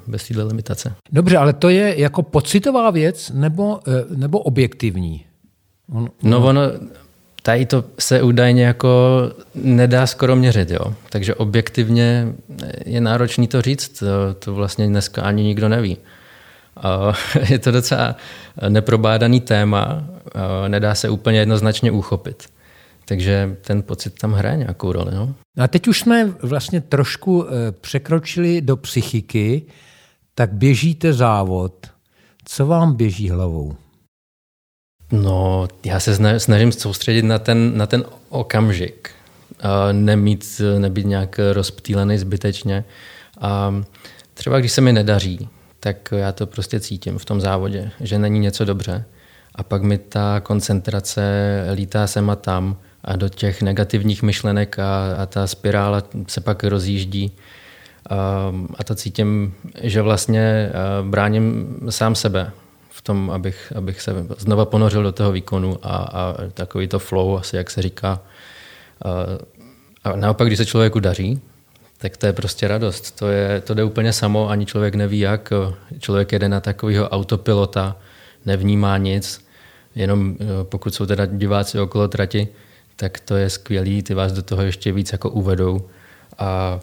[0.07, 0.93] bez téhle limitace.
[1.11, 3.79] Dobře, ale to je jako pocitová věc nebo,
[4.15, 5.25] nebo objektivní?
[5.93, 6.09] On, on...
[6.23, 6.61] No ono,
[7.43, 9.21] Tady to se údajně jako
[9.55, 10.93] nedá skoro měřit, jo.
[11.09, 12.27] Takže objektivně
[12.85, 15.97] je náročný to říct, to, to vlastně dneska ani nikdo neví.
[17.49, 18.15] Je to docela
[18.69, 20.03] neprobádaný téma,
[20.67, 22.43] nedá se úplně jednoznačně uchopit.
[23.05, 25.11] Takže ten pocit tam hraje nějakou roli.
[25.15, 25.35] No.
[25.57, 29.61] A teď už jsme vlastně trošku e, překročili do psychiky,
[30.35, 31.87] tak běžíte závod.
[32.45, 33.75] Co vám běží hlavou?
[35.11, 39.09] No, já se snažím soustředit na ten, na ten okamžik.
[39.91, 42.83] Nemít, nebýt nějak rozptýlený zbytečně.
[43.41, 43.83] A
[44.33, 48.39] třeba když se mi nedaří, tak já to prostě cítím v tom závodě, že není
[48.39, 49.05] něco dobře.
[49.55, 51.21] A pak mi ta koncentrace
[51.73, 56.63] lítá sem a tam a do těch negativních myšlenek a, a ta spirála se pak
[56.63, 57.31] rozjíždí.
[58.09, 60.71] A, a to cítím, že vlastně
[61.01, 62.51] bráním sám sebe
[63.01, 67.37] v tom, abych, abych se znova ponořil do toho výkonu a, a takový to flow,
[67.37, 68.21] asi jak se říká.
[69.05, 69.09] A,
[70.03, 71.41] a naopak, když se člověku daří,
[71.97, 73.11] tak to je prostě radost.
[73.11, 75.53] To, je, to jde úplně samo, ani člověk neví jak.
[75.99, 77.97] Člověk jede na takového autopilota,
[78.45, 79.45] nevnímá nic,
[79.95, 82.47] jenom pokud jsou teda diváci okolo trati,
[82.95, 85.89] tak to je skvělý, ty vás do toho ještě víc jako uvedou
[86.37, 86.79] a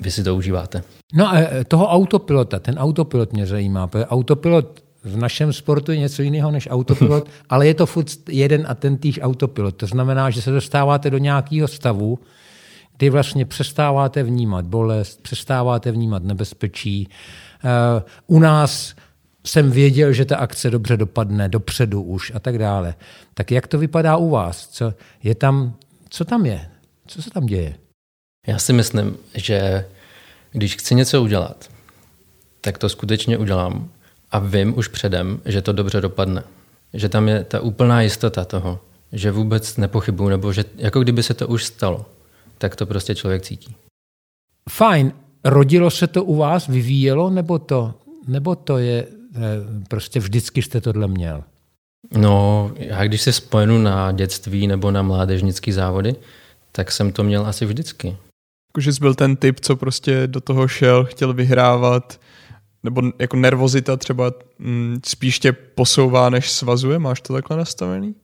[0.00, 0.82] vy si to užíváte.
[1.14, 1.36] No a
[1.68, 6.68] toho autopilota, ten autopilot mě zajímá, protože autopilot v našem sportu je něco jiného než
[6.70, 9.76] autopilot, ale je to furt jeden a ten týž autopilot.
[9.76, 12.18] To znamená, že se dostáváte do nějakého stavu,
[12.96, 17.08] kdy vlastně přestáváte vnímat bolest, přestáváte vnímat nebezpečí.
[17.64, 18.94] Eh, u nás
[19.46, 22.94] jsem věděl, že ta akce dobře dopadne, dopředu už a tak dále.
[23.34, 24.68] Tak jak to vypadá u vás?
[24.68, 25.74] Co, je tam,
[26.08, 26.68] co tam je?
[27.06, 27.74] Co se tam děje?
[28.46, 29.86] Já si myslím, že
[30.52, 31.70] když chci něco udělat,
[32.60, 33.88] tak to skutečně udělám
[34.34, 36.42] a vím už předem, že to dobře dopadne.
[36.94, 38.80] Že tam je ta úplná jistota toho,
[39.12, 42.06] že vůbec nepochybuju, nebo že jako kdyby se to už stalo,
[42.58, 43.76] tak to prostě člověk cítí.
[44.70, 45.12] Fajn.
[45.44, 47.94] Rodilo se to u vás, vyvíjelo, nebo to,
[48.28, 49.40] nebo to je, eh,
[49.88, 51.44] prostě vždycky jste tohle měl?
[52.16, 56.14] No, já když se spojenu na dětství nebo na mládežnické závody,
[56.72, 58.16] tak jsem to měl asi vždycky.
[58.68, 62.20] Jakože jsi byl ten typ, co prostě do toho šel, chtěl vyhrávat,
[62.84, 66.98] nebo jako nervozita třeba mm, spíš tě posouvá, než svazuje?
[66.98, 68.14] Máš to takhle nastavený?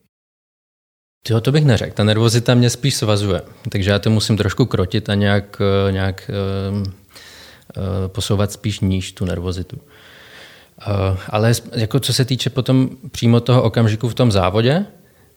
[1.29, 1.95] Jo, to bych neřekl.
[1.95, 3.43] Ta nervozita mě spíš svazuje.
[3.69, 6.31] Takže já to musím trošku krotit a nějak, eh, nějak
[6.73, 6.85] uh, uh,
[8.07, 9.77] posouvat spíš níž tu nervozitu.
[9.77, 14.87] Uh, ale jako co se týče potom přímo toho okamžiku v tom závodě,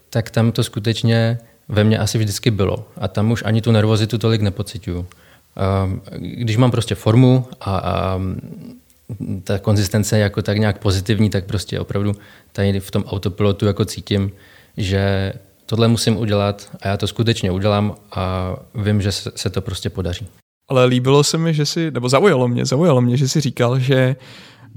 [0.10, 2.88] tak tam to skutečně ve mně asi vždycky bylo.
[2.98, 5.00] A tam už ani tu nervozitu tolik nepocituju.
[5.00, 5.06] Uh,
[6.20, 8.20] když mám prostě formu a, a
[9.44, 12.16] ta konzistence jako tak nějak pozitivní, tak prostě opravdu
[12.52, 14.32] tady v tom autopilotu jako cítím,
[14.78, 15.34] že
[15.66, 20.28] tohle musím udělat a já to skutečně udělám a vím, že se to prostě podaří.
[20.70, 24.16] Ale líbilo se mi, že si, nebo zaujalo mě, zaujalo mě, že si říkal, že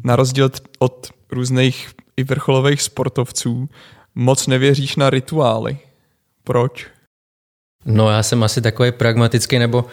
[0.04, 3.68] na rozdíl od různých i vrcholových sportovců
[4.14, 5.78] moc nevěříš na rituály.
[6.44, 6.86] Proč?
[7.84, 9.84] No já jsem asi takový pragmatický nebo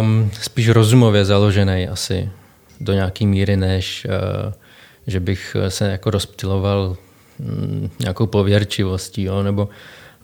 [0.00, 2.30] um, spíš rozumově založený asi
[2.84, 4.52] do nějaké míry, než uh,
[5.06, 6.96] že bych se jako rozptiloval
[7.38, 9.68] um, nějakou pověrčivostí, jo, nebo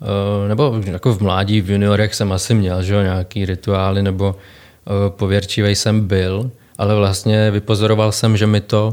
[0.01, 4.35] uh, nebo jako v mládí, v juniorech jsem asi měl že jo, nějaký rituály, nebo
[4.35, 8.93] uh, pověrčivý jsem byl, ale vlastně vypozoroval jsem, že mi to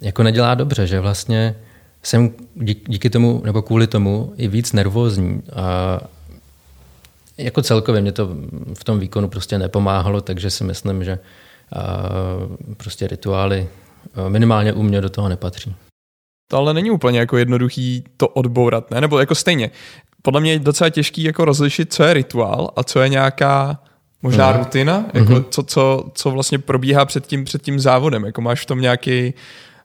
[0.00, 1.54] jako nedělá dobře, že vlastně
[2.02, 2.30] jsem
[2.86, 6.00] díky tomu nebo kvůli tomu i víc nervózní a
[7.38, 8.28] jako celkově mě to
[8.74, 11.18] v tom výkonu prostě nepomáhalo, takže si myslím, že
[12.76, 13.68] prostě rituály
[14.28, 15.74] minimálně u mě do toho nepatří.
[16.50, 19.00] To ale není úplně jako jednoduchý to odbourat, ne?
[19.00, 19.70] Nebo jako stejně.
[20.22, 23.80] Podle mě je docela těžký jako rozlišit, co je rituál a co je nějaká
[24.22, 24.58] možná mm.
[24.58, 25.44] rutina, jako mm-hmm.
[25.50, 28.24] co, co, co vlastně probíhá před tím, před tím závodem.
[28.24, 29.34] Jako máš v tom nějaký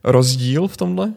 [0.04, 1.14] rozdíl v tomhle?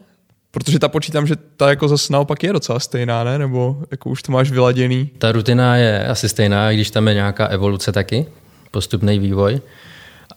[0.51, 3.37] Protože ta počítám, že ta jako zase naopak je docela stejná, ne?
[3.37, 5.09] Nebo jako už to máš vyladěný?
[5.17, 8.25] Ta rutina je asi stejná, když tam je nějaká evoluce taky,
[8.71, 9.61] postupný vývoj.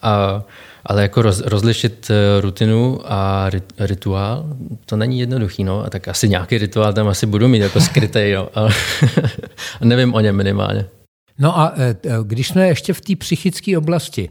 [0.07, 0.45] A,
[0.85, 5.85] ale jako roz, rozlišit eh, rutinu a rit, rituál, to není jednoduchý, no.
[5.85, 8.49] A tak asi nějaký rituál tam asi budu mít jako skrytý, jo.
[8.55, 8.65] A,
[9.81, 10.87] a nevím o něm minimálně.
[11.39, 14.31] No a eh, když jsme ještě v té psychické oblasti,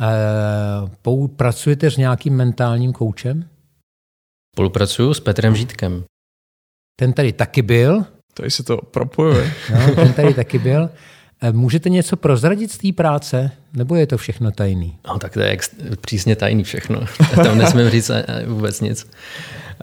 [0.00, 3.44] eh, pracujete s nějakým mentálním koučem?
[4.54, 6.04] Spolupracuju s Petrem Žítkem.
[7.00, 8.04] Ten tady taky byl.
[8.34, 9.52] Tady se to propojuje.
[9.72, 10.90] No, ten tady taky byl.
[11.40, 14.98] E, můžete něco prozradit z té práce, nebo je to všechno tajný?
[15.08, 15.58] No, tak to je
[16.00, 17.00] přísně tajný všechno.
[17.34, 18.10] Tam nesmím říct
[18.46, 19.10] vůbec nic.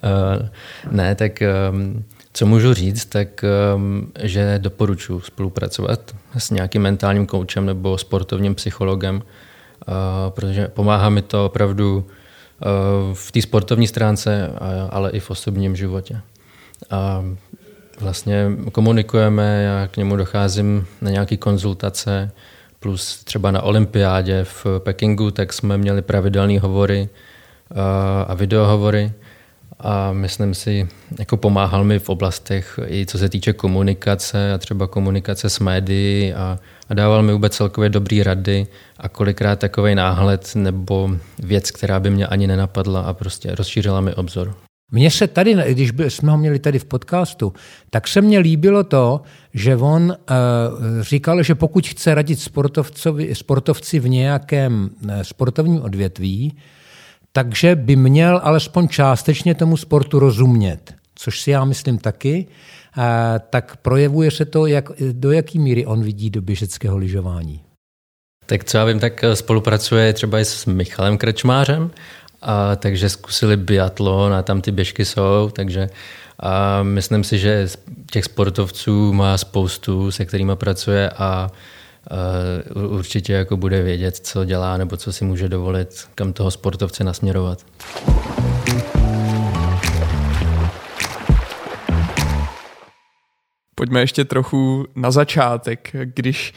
[0.03, 0.47] Uh,
[0.91, 7.65] ne, tak um, co můžu říct, tak um, že doporučuji spolupracovat s nějakým mentálním koučem
[7.65, 9.93] nebo sportovním psychologem, uh,
[10.29, 12.05] protože pomáhá mi to opravdu
[12.61, 14.51] Eh, v té sportovní stránce,
[14.89, 16.21] ale i v osobním životě.
[16.89, 17.23] A
[18.01, 22.31] vlastně komunikujeme, já k němu docházím na nějaké konzultace,
[22.79, 27.09] plus třeba na olympiádě v Pekingu, tak jsme měli pravidelné hovory
[28.27, 29.11] a videohovory
[29.79, 30.87] a myslím si,
[31.19, 36.33] jako pomáhal mi v oblastech i co se týče komunikace a třeba komunikace s médií
[36.33, 41.99] a, a dával mi vůbec celkově dobrý rady a kolikrát takový náhled nebo věc, která
[41.99, 44.66] by mě ani nenapadla a prostě rozšířila mi obzor.
[44.91, 47.53] Mně se tady, když jsme ho měli tady v podcastu,
[47.89, 49.21] tak se mně líbilo to,
[49.53, 50.15] že on uh,
[51.01, 52.39] říkal, že pokud chce radit
[53.33, 56.57] sportovci v nějakém uh, sportovním odvětví,
[57.31, 62.47] takže by měl alespoň částečně tomu sportu rozumět, což si já myslím taky,
[63.49, 67.61] tak projevuje se to, jak, do jaké míry on vidí do běžeckého lyžování.
[68.45, 71.91] Tak co já vím, tak spolupracuje třeba i s Michalem Krečmářem
[72.41, 75.89] A, takže zkusili biatlon a tam ty běžky jsou, takže
[76.39, 77.67] a myslím si, že
[78.11, 81.51] těch sportovců má spoustu, se kterými pracuje a
[82.75, 87.03] uh, určitě jako bude vědět, co dělá nebo co si může dovolit, kam toho sportovce
[87.03, 87.65] nasměrovat.
[93.75, 96.53] Pojďme ještě trochu na začátek, když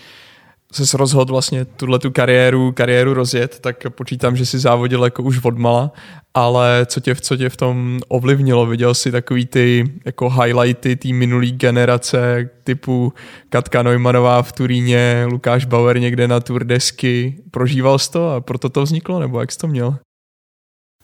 [0.72, 5.44] se rozhodl vlastně tuhle tu kariéru, kariéru rozjet, tak počítám, že si závodil jako už
[5.44, 5.92] odmala,
[6.34, 8.66] ale co tě, co tě v tom ovlivnilo?
[8.66, 13.12] Viděl jsi takový ty jako highlighty té minulý generace typu
[13.48, 17.34] Katka Neumannová v Turíně, Lukáš Bauer někde na Tour desky.
[17.50, 19.96] Prožíval jsi to a proto to vzniklo, nebo jak jsi to měl?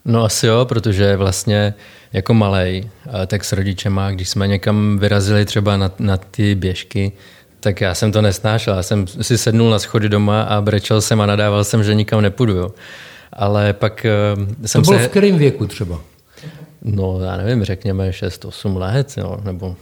[0.05, 1.73] No asi jo, protože vlastně
[2.13, 2.89] jako malej,
[3.27, 7.11] tak s rodičema, když jsme někam vyrazili třeba na, na ty běžky,
[7.67, 8.75] tak já jsem to nesnášel.
[8.75, 12.21] Já jsem si sednul na schody doma a brečel jsem a nadával jsem, že nikam
[12.21, 12.55] nepůjdu.
[12.55, 12.71] Jo.
[13.33, 15.07] Ale pak uh, jsem to bylo se...
[15.07, 16.01] v kterém věku třeba?
[16.81, 19.75] No, já nevím, řekněme 6-8 let, jo, nebo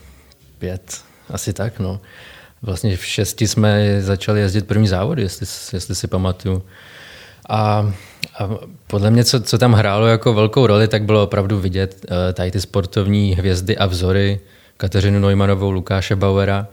[0.60, 2.00] 5, asi tak, no.
[2.62, 6.64] Vlastně v šesti jsme začali jezdit první závody, jestli, jestli si pamatuju.
[7.50, 7.94] A,
[8.40, 8.50] a
[8.88, 12.52] podle mě, co, co tam hrálo jako velkou roli, tak bylo opravdu vidět uh, tady
[12.52, 14.40] ty sportovní hvězdy a vzory,
[14.78, 16.68] Kateřinu Neumannovou, Lukáše Bauera.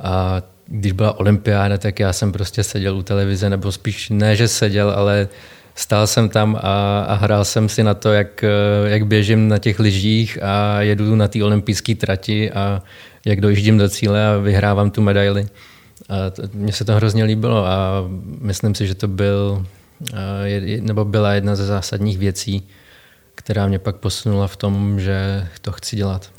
[0.00, 4.48] A když byla olympiáda, tak já jsem prostě seděl u televize, nebo spíš ne, že
[4.48, 5.28] seděl, ale
[5.74, 8.44] stál jsem tam a, a hrál jsem si na to, jak,
[8.86, 12.82] jak běžím na těch lyžích a jedu na té olympijské trati a
[13.24, 15.46] jak dojíždím do cíle a vyhrávám tu medaili.
[16.08, 16.14] A
[16.52, 18.04] mně se to hrozně líbilo a
[18.40, 19.66] myslím si, že to byl,
[20.80, 22.68] nebo byla jedna ze zásadních věcí,
[23.34, 26.37] která mě pak posunula v tom, že to chci dělat.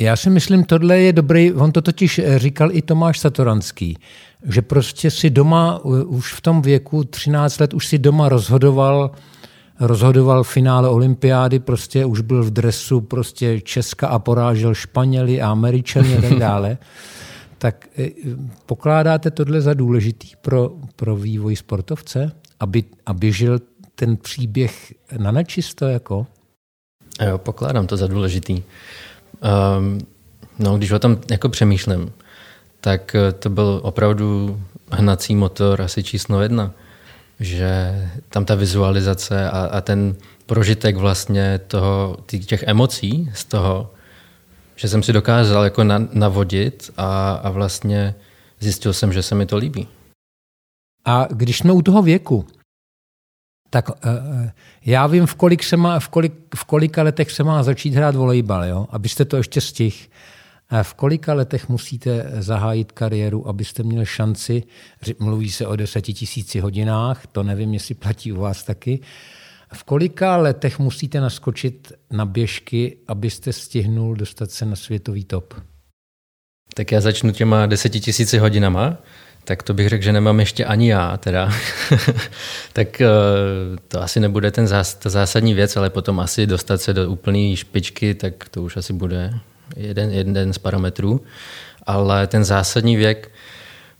[0.00, 3.98] Já si myslím, tohle je dobrý, on to totiž eh, říkal i Tomáš Satoranský,
[4.44, 9.10] že prostě si doma už v tom věku 13 let už si doma rozhodoval
[9.80, 16.16] rozhodoval finále olympiády, prostě už byl v dresu prostě Česka a porážel Španěli a Američany
[16.16, 16.78] a tak dále.
[17.58, 18.10] tak eh,
[18.66, 23.58] pokládáte tohle za důležitý pro, pro vývoj sportovce, aby, aby žil
[23.94, 26.26] ten příběh na nečisto jako?
[27.26, 28.62] Jo, pokládám to za důležitý.
[29.44, 29.98] Um,
[30.58, 32.12] no, když o tom jako přemýšlím,
[32.80, 36.70] tak eh, to byl opravdu hnací motor asi číslo jedna.
[37.40, 37.94] Že
[38.28, 43.90] tam ta vizualizace a, a ten prožitek vlastně toho, těch emocí z toho,
[44.76, 48.14] že jsem si dokázal jako na, navodit a, a vlastně
[48.60, 49.88] zjistil jsem, že se mi to líbí.
[51.04, 52.46] A když jsme u toho věku,
[53.70, 53.94] tak uh,
[54.84, 58.14] já vím, v, kolik se má, v, kolik, v kolika letech se má začít hrát
[58.14, 58.86] volejbal, jo?
[58.90, 59.96] abyste to ještě stihl.
[60.82, 64.62] V kolika letech musíte zahájit kariéru, abyste měli šanci,
[65.18, 69.00] mluví se o deseti tisíci hodinách, to nevím, jestli platí u vás taky,
[69.72, 75.54] v kolika letech musíte naskočit na běžky, abyste stihnul dostat se na světový top?
[76.74, 78.96] Tak já začnu těma deseti tisíci hodinama
[79.44, 81.52] tak to bych řekl, že nemám ještě ani já teda.
[82.72, 83.06] tak eh,
[83.88, 87.56] to asi nebude ten zás, ta zásadní věc, ale potom asi dostat se do úplné
[87.56, 89.34] špičky, tak to už asi bude
[89.76, 91.20] jeden, jeden z parametrů.
[91.86, 93.30] Ale ten zásadní věk,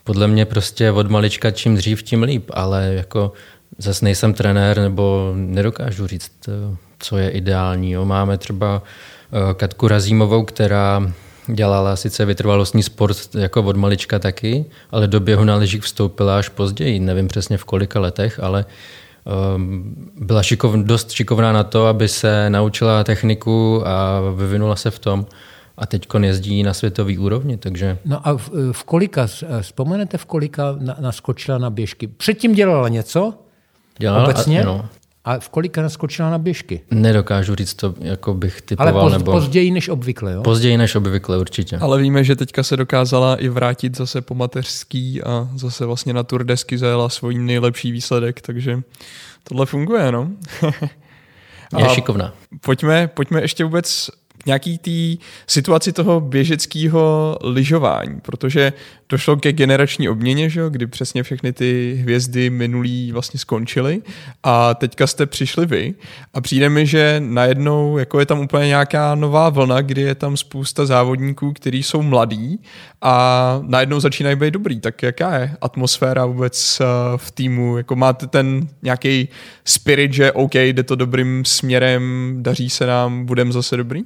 [0.04, 3.32] podle mě prostě od malička čím dřív, tím líp, ale jako
[3.78, 7.92] zase nejsem trenér nebo nedokážu říct, eh, co je ideální.
[7.92, 8.04] Jo.
[8.04, 8.82] Máme třeba
[9.32, 11.12] eh, Katku Razímovou, která
[11.46, 16.48] Dělala sice vytrvalostní sport jako od malička taky, ale do běhu na lyžích vstoupila až
[16.48, 17.00] později.
[17.00, 18.64] Nevím přesně v kolika letech, ale
[19.56, 24.98] um, byla šikov, dost šikovná na to, aby se naučila techniku a vyvinula se v
[24.98, 25.26] tom.
[25.78, 27.98] A teď jezdí na světový úrovni, takže...
[28.04, 29.26] No a v, v kolika,
[29.60, 32.06] vzpomenete v kolika naskočila na běžky?
[32.06, 33.34] Předtím dělala něco?
[33.98, 34.62] Dělala, Obecně?
[34.62, 34.88] A, no.
[35.24, 36.80] A v kolika naskočila na běžky?
[36.90, 38.98] Nedokážu říct to, jako bych typoval.
[38.98, 39.32] Ale poz, nebo...
[39.32, 40.42] později než obvykle, jo?
[40.42, 41.78] Později než obvykle, určitě.
[41.78, 46.22] Ale víme, že teďka se dokázala i vrátit zase po mateřský a zase vlastně na
[46.22, 48.80] Tour desky zajela svůj nejlepší výsledek, takže
[49.44, 50.30] tohle funguje, no.
[51.78, 52.34] je šikovná.
[52.60, 54.10] Pojďme, pojďme ještě vůbec
[54.46, 58.72] nějaký té situaci toho běžeckého lyžování, protože
[59.08, 64.02] došlo ke generační obměně, že kdy přesně všechny ty hvězdy minulý vlastně skončily
[64.42, 65.94] a teďka jste přišli vy
[66.34, 70.36] a přijde mi, že najednou jako je tam úplně nějaká nová vlna, kdy je tam
[70.36, 72.60] spousta závodníků, kteří jsou mladí
[73.02, 74.80] a najednou začínají být dobrý.
[74.80, 76.84] Tak jaká je atmosféra vůbec eh,
[77.16, 77.76] v týmu?
[77.76, 79.28] Jako máte ten nějaký
[79.64, 84.02] spirit, že OK, jde to dobrým směrem, daří se nám, budeme zase dobrý?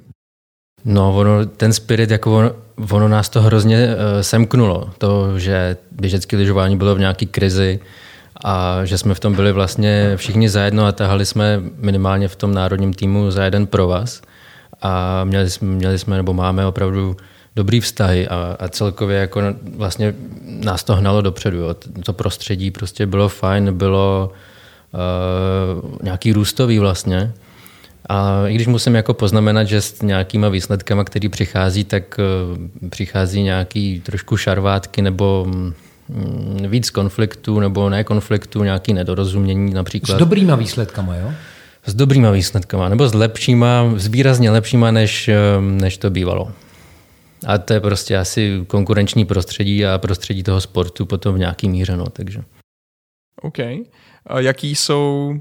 [0.85, 2.51] No, ono, ten spirit, jako ono,
[2.91, 4.91] ono nás to hrozně uh, semknulo.
[4.99, 7.81] To, že běžecké lyžování bylo v nějaké krizi
[8.45, 12.55] a že jsme v tom byli vlastně všichni zajedno a tahali jsme minimálně v tom
[12.55, 14.23] národním týmu za jeden pro vás
[14.83, 17.17] a měli jsme, měli jsme nebo máme opravdu
[17.57, 19.41] dobrý vztahy a, a celkově jako
[19.77, 20.15] vlastně
[20.45, 21.59] nás to hnalo dopředu.
[21.59, 21.75] Jo.
[22.05, 24.31] To prostředí prostě bylo fajn, bylo
[24.93, 27.33] uh, nějaký růstový vlastně.
[28.09, 32.21] A i když musím jako poznamenat, že s nějakýma výsledkama, který přichází, tak
[32.83, 35.75] uh, přichází nějaký trošku šarvátky nebo um,
[36.69, 40.17] víc konfliktů nebo ne konfliktů, nějaký nedorozumění například.
[40.17, 41.33] S dobrýma výsledkama, jo?
[41.87, 45.31] S dobrýma výsledkama, nebo s lepšíma, s výrazně lepšíma, než,
[45.61, 46.53] než to bývalo.
[47.47, 51.97] A to je prostě asi konkurenční prostředí a prostředí toho sportu potom v nějaký míře.
[51.97, 52.41] No, takže.
[53.43, 53.59] OK.
[54.27, 55.35] A jaký jsou,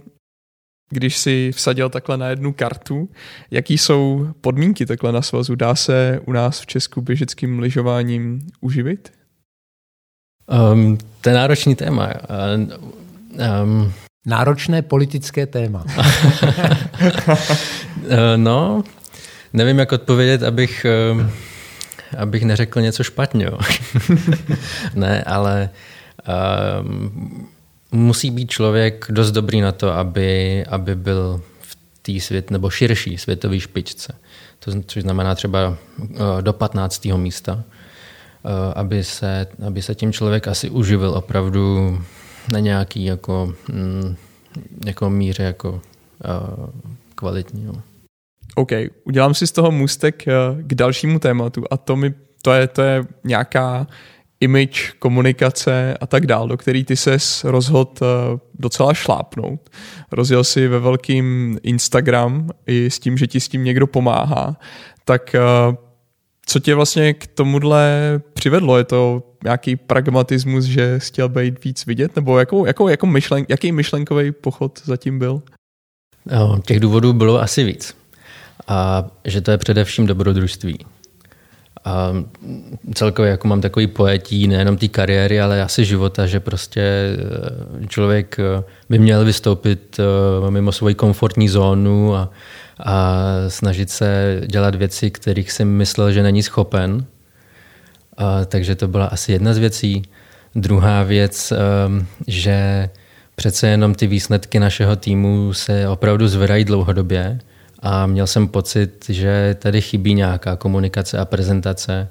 [0.90, 3.10] když si vsadil takhle na jednu kartu,
[3.52, 5.56] jaký jsou podmínky takhle na svazu?
[5.56, 9.14] Dá se u nás v Česku běžeckým lyžováním uživit?
[10.74, 12.14] Um, to je náročný téma.
[13.64, 13.94] Um,
[14.26, 15.86] Náročné politické téma.
[18.36, 18.84] no,
[19.54, 20.86] nevím, jak odpovědět, abych...
[21.12, 21.32] Um,
[22.18, 23.50] abych neřekl něco špatně.
[24.96, 25.70] ne, ale
[26.82, 27.48] um,
[27.92, 33.18] musí být člověk dost dobrý na to, aby, aby byl v té svět, nebo širší
[33.18, 34.16] světové špičce.
[34.60, 36.08] To, což znamená třeba uh,
[36.42, 37.06] do 15.
[37.06, 41.98] místa, uh, aby, se, aby se tím člověk asi uživil opravdu
[42.52, 44.16] na nějaký jako, mm,
[44.86, 46.70] jako míře jako uh,
[47.16, 47.66] kvalitní.
[47.66, 47.74] Jo.
[48.58, 48.72] OK,
[49.04, 52.82] udělám si z toho můstek eh, k dalšímu tématu a to, mi, to, je, to
[52.82, 53.88] je nějaká
[54.40, 58.06] image, komunikace a tak dál, do který ty ses rozhod eh,
[58.54, 59.70] docela šlápnout.
[60.12, 64.58] Rozjel si ve velkým Instagram i s tím, že ti s tím někdo pomáhá.
[65.06, 65.42] Tak eh,
[66.46, 68.78] co tě vlastně k tomuhle přivedlo?
[68.78, 72.16] Je to nějaký pragmatismus, že chtěl být víc vidět?
[72.16, 75.42] Nebo jakou, jakou, jakou myšlen, jaký myšlenkový pochod zatím byl?
[76.66, 77.98] Těch důvodů bylo asi víc
[78.68, 80.78] a že to je především dobrodružství.
[81.86, 82.14] A
[82.94, 86.82] celkově jako mám takový pojetí nejenom té kariéry, ale asi života, že prostě
[87.82, 92.32] eh, člověk eh, by měl vystoupit eh, mimo svoji komfortní zónu a,
[92.80, 93.16] a
[93.48, 97.06] snažit se dělat věci, kterých si myslel, že není schopen.
[98.18, 100.02] A, takže to byla asi jedna z věcí.
[100.56, 101.54] Druhá věc,
[102.28, 102.90] že
[103.36, 107.40] přece jenom ty výsledky našeho týmu se opravdu zvedají dlouhodobě
[107.80, 112.08] a měl jsem pocit, že tady chybí nějaká komunikace a prezentace,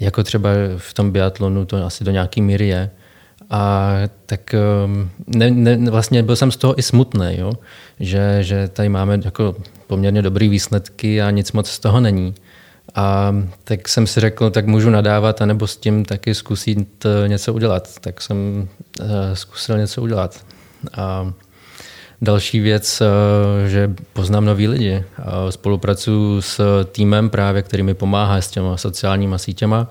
[0.00, 2.90] jako třeba v tom biatlonu to asi do nějaké míry je.
[3.50, 3.92] A
[4.26, 7.52] tak um, ne, ne, vlastně byl jsem z toho i smutný, jo?
[8.00, 12.34] Že, že tady máme jako poměrně dobré výsledky a nic moc z toho není.
[12.94, 13.34] A
[13.64, 17.98] tak jsem si řekl, tak můžu nadávat, anebo s tím taky zkusit eh, něco udělat.
[18.00, 18.68] Tak jsem
[19.00, 20.44] uh, zkusil něco udělat.
[20.96, 21.32] A
[22.22, 25.04] Další věc, eh, že poznám nový lidi.
[25.50, 29.90] Spolupracuju s týmem právě, který mi pomáhá s těma sociálníma sítěma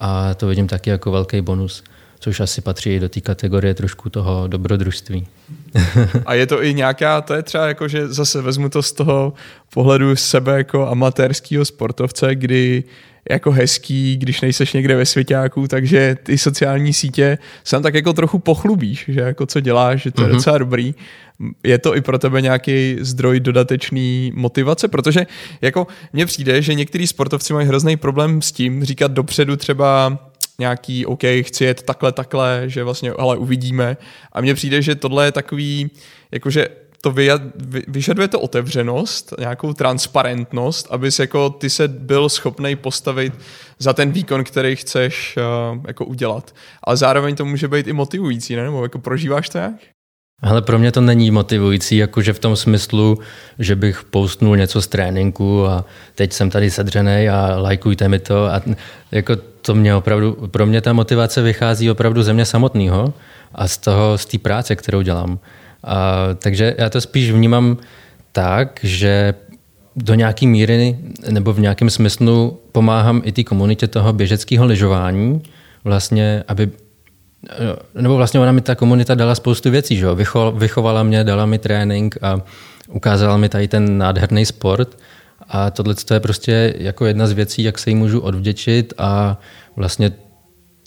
[0.00, 1.82] a to vidím taky jako velký bonus
[2.20, 5.26] což asi patří do té kategorie trošku toho dobrodružství.
[6.26, 9.32] A je to i nějaká, to je třeba jako, že zase vezmu to z toho
[9.74, 12.84] pohledu sebe jako amatérského sportovce, kdy
[13.30, 18.38] jako hezký, když nejseš někde ve svěťáku, takže ty sociální sítě se tak jako trochu
[18.38, 20.32] pochlubíš, že jako co děláš, že to je mm-hmm.
[20.32, 20.94] docela dobrý.
[21.64, 24.88] Je to i pro tebe nějaký zdroj dodatečný motivace?
[24.88, 25.26] Protože
[25.60, 30.18] jako mně přijde, že některý sportovci mají hrozný problém s tím říkat dopředu třeba
[30.58, 33.96] nějaký, OK, chci jet takhle, takhle, že vlastně, ale uvidíme.
[34.32, 35.90] A mně přijde, že tohle je takový,
[36.32, 36.68] jakože
[37.02, 37.14] to
[37.88, 43.32] vyžaduje to otevřenost, nějakou transparentnost, abys jako ty se byl schopný postavit
[43.78, 46.54] za ten výkon, který chceš uh, jako udělat.
[46.84, 48.62] Ale zároveň to může být i motivující, ne?
[48.62, 49.74] Nebo jako prožíváš to jak?
[50.42, 53.18] Ale pro mě to není motivující, jakože v tom smyslu,
[53.58, 55.84] že bych postnul něco z tréninku a
[56.14, 58.46] teď jsem tady sedřený a lajkujte mi to.
[58.46, 58.62] A
[59.12, 63.14] jako to mě opravdu, pro mě ta motivace vychází opravdu ze mě samotného
[63.54, 65.38] a z toho, z té práce, kterou dělám.
[65.84, 67.76] A, takže já to spíš vnímám
[68.32, 69.34] tak, že
[69.96, 70.98] do nějaké míry
[71.30, 75.42] nebo v nějakém smyslu pomáhám i té komunitě toho běžeckého lyžování,
[75.84, 76.70] vlastně, aby
[77.94, 80.06] nebo vlastně ona mi ta komunita dala spoustu věcí, že?
[80.54, 82.40] vychovala mě, dala mi trénink a
[82.88, 84.98] ukázala mi tady ten nádherný sport
[85.48, 89.40] a tohle je prostě jako jedna z věcí, jak se jí můžu odvděčit a
[89.76, 90.12] vlastně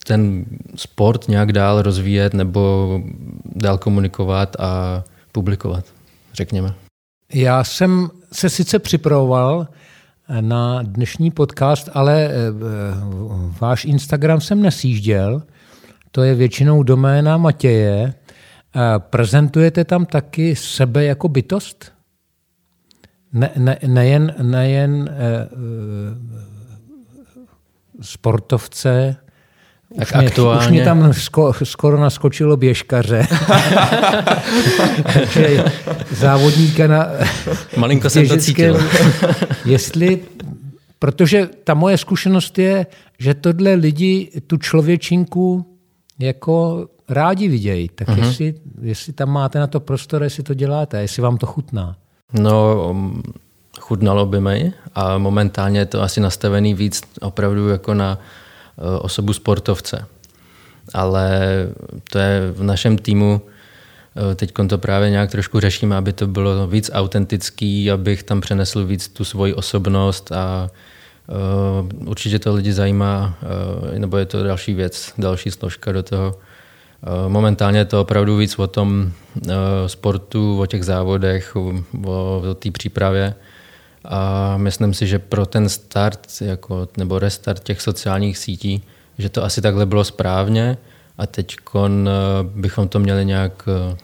[0.04, 0.46] ten
[0.76, 3.02] sport nějak dál rozvíjet nebo
[3.46, 5.86] dál komunikovat a publikovat,
[6.34, 6.74] řekněme.
[7.34, 9.68] Já jsem se sice připravoval
[10.42, 12.32] na dnešní podcast, ale eh,
[13.62, 15.44] váš Instagram jsem nesjížděl.
[16.12, 18.14] To je většinou doména Matěje
[18.98, 21.92] prezentujete tam taky sebe jako bytost?
[23.34, 25.08] Ne, ne, nejen nejen uh,
[28.02, 29.16] sportovce,
[29.98, 30.60] tak už, mě, aktuálně...
[30.60, 33.28] už mě tam sko, skoro naskočilo běžkaře.
[36.12, 37.08] Závodníka na
[37.78, 38.80] Malinko jsem to cítil.
[39.66, 40.20] jestli,
[41.00, 42.86] protože ta moje zkušenost je,
[43.20, 45.66] že tohle lidi tu člověčinku
[46.20, 47.90] jako rádi vidějí.
[47.96, 48.26] Tak uh-huh.
[48.26, 51.96] jestli, jestli tam máte na to prostor, jestli to děláte, jestli vám to chutná.
[52.34, 53.24] No, um,
[53.80, 58.20] chutnalo by mi a momentálně je to asi nastavený víc opravdu jako na
[59.00, 60.06] osobu sportovce.
[60.94, 61.40] Ale
[62.12, 66.68] to je v našem týmu, uh, teď to právě nějak trošku řešíme, aby to bylo
[66.68, 70.70] víc autentický, abych tam přenesl víc tu svoji osobnost a
[71.28, 73.38] uh, určitě to lidi zajímá,
[73.98, 76.36] nebo je to další věc, další složka do toho.
[77.28, 79.12] Momentálně je to opravdu víc o tom
[79.88, 81.74] sportu, o těch závodech, o,
[82.06, 83.36] o té přípravě.
[84.06, 88.84] A myslím si, že pro ten start jako, nebo restart těch sociálních sítí,
[89.18, 90.78] že to asi takhle bylo správně
[91.18, 91.56] a teď
[92.56, 93.98] bychom to měli nějak eh,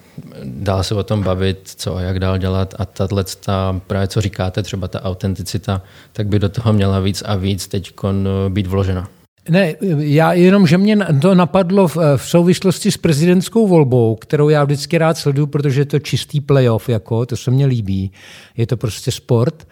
[0.43, 4.21] dál se o tom bavit, co a jak dál dělat a tato, ta, právě co
[4.21, 5.81] říkáte, třeba ta autenticita,
[6.13, 9.07] tak by do toho měla víc a víc teď eh, být vložena.
[9.49, 14.63] Ne, já jenom, že mě to napadlo v, v souvislosti s prezidentskou volbou, kterou já
[14.63, 18.11] vždycky rád sleduju, protože je to čistý playoff, jako, to se mně líbí.
[18.57, 19.67] Je to prostě sport.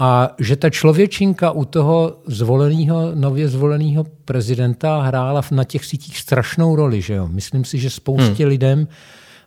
[0.00, 6.76] A že ta člověčinka u toho zvoleného, nově zvoleného prezidenta hrála na těch sítích strašnou
[6.76, 7.02] roli.
[7.02, 7.28] Že jo?
[7.28, 8.50] Myslím si, že spoustě hmm.
[8.50, 8.88] lidem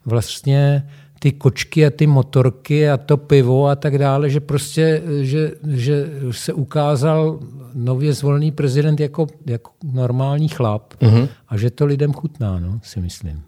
[0.05, 0.89] vlastně
[1.19, 6.09] ty kočky a ty motorky a to pivo a tak dále, že prostě, že, že
[6.31, 7.39] se ukázal
[7.73, 11.29] nově zvolený prezident jako, jako normální chlap mm-hmm.
[11.47, 13.43] a že to lidem chutná, no, si myslím.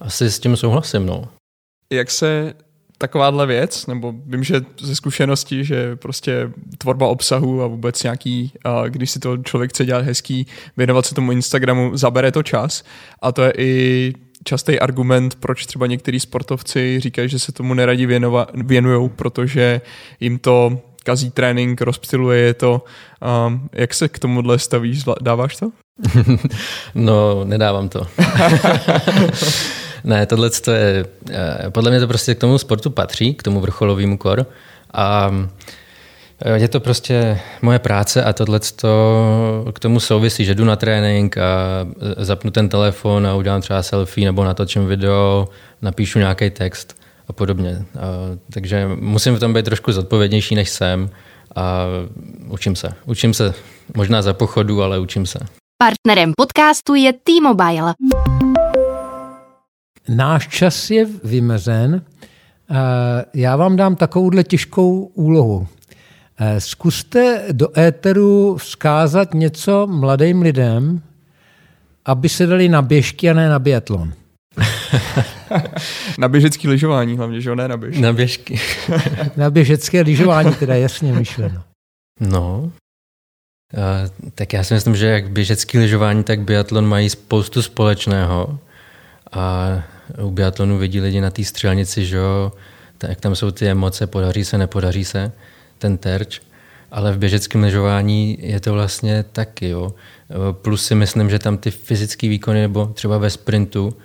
[0.00, 1.28] Asi s tím souhlasím, no.
[1.92, 2.54] Jak se
[3.00, 8.88] takováhle věc, nebo vím, že ze zkušenosti, že prostě tvorba obsahu a vůbec nějaký, a
[8.88, 10.46] když si to člověk chce dělat hezký,
[10.76, 12.84] věnovat se tomu Instagramu, zabere to čas
[13.22, 14.12] a to je i
[14.44, 18.06] častý argument, proč třeba některý sportovci říkají, že se tomu neradi
[18.54, 19.80] věnují, protože
[20.20, 22.84] jim to kazí trénink, rozptiluje je to.
[23.46, 25.04] Um, jak se k tomuhle stavíš?
[25.20, 25.70] Dáváš to?
[26.94, 28.06] no, nedávám to.
[30.04, 33.60] ne, tohle to je, eh, podle mě to prostě k tomu sportu patří, k tomu
[33.60, 34.46] vrcholovému kor.
[34.94, 35.30] A
[36.44, 38.60] eh, je to prostě moje práce a tohle
[39.72, 41.42] k tomu souvisí, že jdu na trénink a
[42.20, 45.48] eh, zapnu ten telefon a udělám třeba selfie nebo natočím video,
[45.82, 46.96] napíšu nějaký text
[47.28, 47.84] a podobně.
[47.98, 48.06] A,
[48.52, 51.10] takže musím v tom být trošku zodpovědnější, než jsem
[51.56, 51.84] a
[52.48, 52.88] učím se.
[53.04, 53.54] Učím se
[53.96, 55.38] možná za pochodu, ale učím se.
[55.78, 57.94] Partnerem podcastu je T-Mobile.
[60.08, 62.02] Náš čas je vymezen.
[63.34, 65.68] Já vám dám takovouhle těžkou úlohu.
[66.58, 71.02] Zkuste do éteru vzkázat něco mladým lidem,
[72.04, 74.12] aby se dali na běžky a ne na biatlon.
[76.18, 77.54] na běžecký lyžování hlavně, že jo?
[77.54, 78.00] Ne na běžky.
[78.00, 78.60] Na běžky.
[79.36, 81.62] na běžecké lyžování, teda jasně myšleno.
[82.20, 82.72] No,
[83.76, 88.58] a, tak já si myslím, že jak běžecký lyžování, tak biatlon mají spoustu společného.
[89.32, 89.68] A
[90.22, 92.52] u biatlonu vidí lidi na té střelnici, že jo,
[93.02, 95.32] jak tam jsou ty emoce, podaří se, nepodaří se,
[95.78, 96.40] ten terč.
[96.90, 99.68] Ale v běžeckém lyžování je to vlastně taky.
[99.68, 99.94] Jo.
[100.52, 103.96] Plus si myslím, že tam ty fyzické výkony, nebo třeba ve sprintu,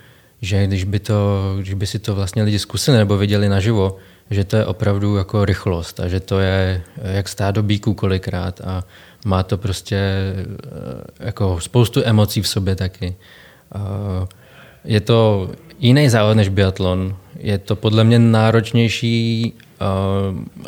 [0.41, 3.97] že když by, to, když by si to vlastně lidi zkusili nebo viděli naživo,
[4.29, 8.61] že to je opravdu jako rychlost a že to je jak stát do bíků kolikrát
[8.61, 8.83] a
[9.25, 13.15] má to prostě eh, jako spoustu emocí v sobě taky.
[14.85, 17.15] Je to jiný závod než biatlon.
[17.39, 19.85] Je to podle mě náročnější eh,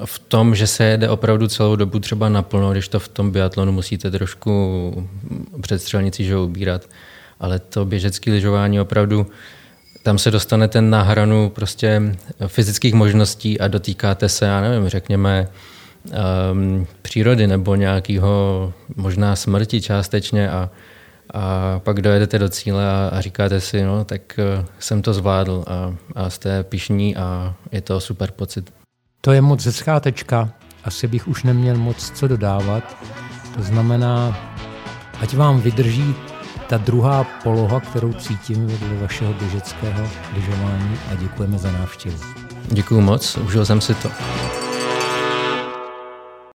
[0.05, 3.71] v tom, že se jede opravdu celou dobu třeba naplno, když to v tom biatlonu
[3.71, 5.07] musíte trošku
[5.61, 6.85] před střelnicí že ubírat.
[7.39, 9.27] Ale to běžecké lyžování opravdu
[10.07, 12.01] tam se dostanete na hranu prostě
[12.47, 15.47] fyzických možností a dotýkáte se, já nevím, řekněme,
[16.51, 20.69] um, přírody nebo nějakého možná smrti částečně a,
[21.33, 24.21] a pak dojedete do cíle a, a říkáte si, no tak
[24.59, 28.73] uh, jsem to zvládl a, a jste pišní a je to super pocit.
[29.21, 30.49] To je moc hezká tečka.
[30.83, 32.97] Asi bych už neměl moc co dodávat.
[33.55, 34.37] To znamená,
[35.21, 36.15] ať vám vydrží
[36.69, 42.17] ta druhá poloha, kterou cítím vedle vašeho běžeckého lyžování a děkujeme za návštěvu.
[42.67, 44.09] Děkuji moc, užil jsem si to.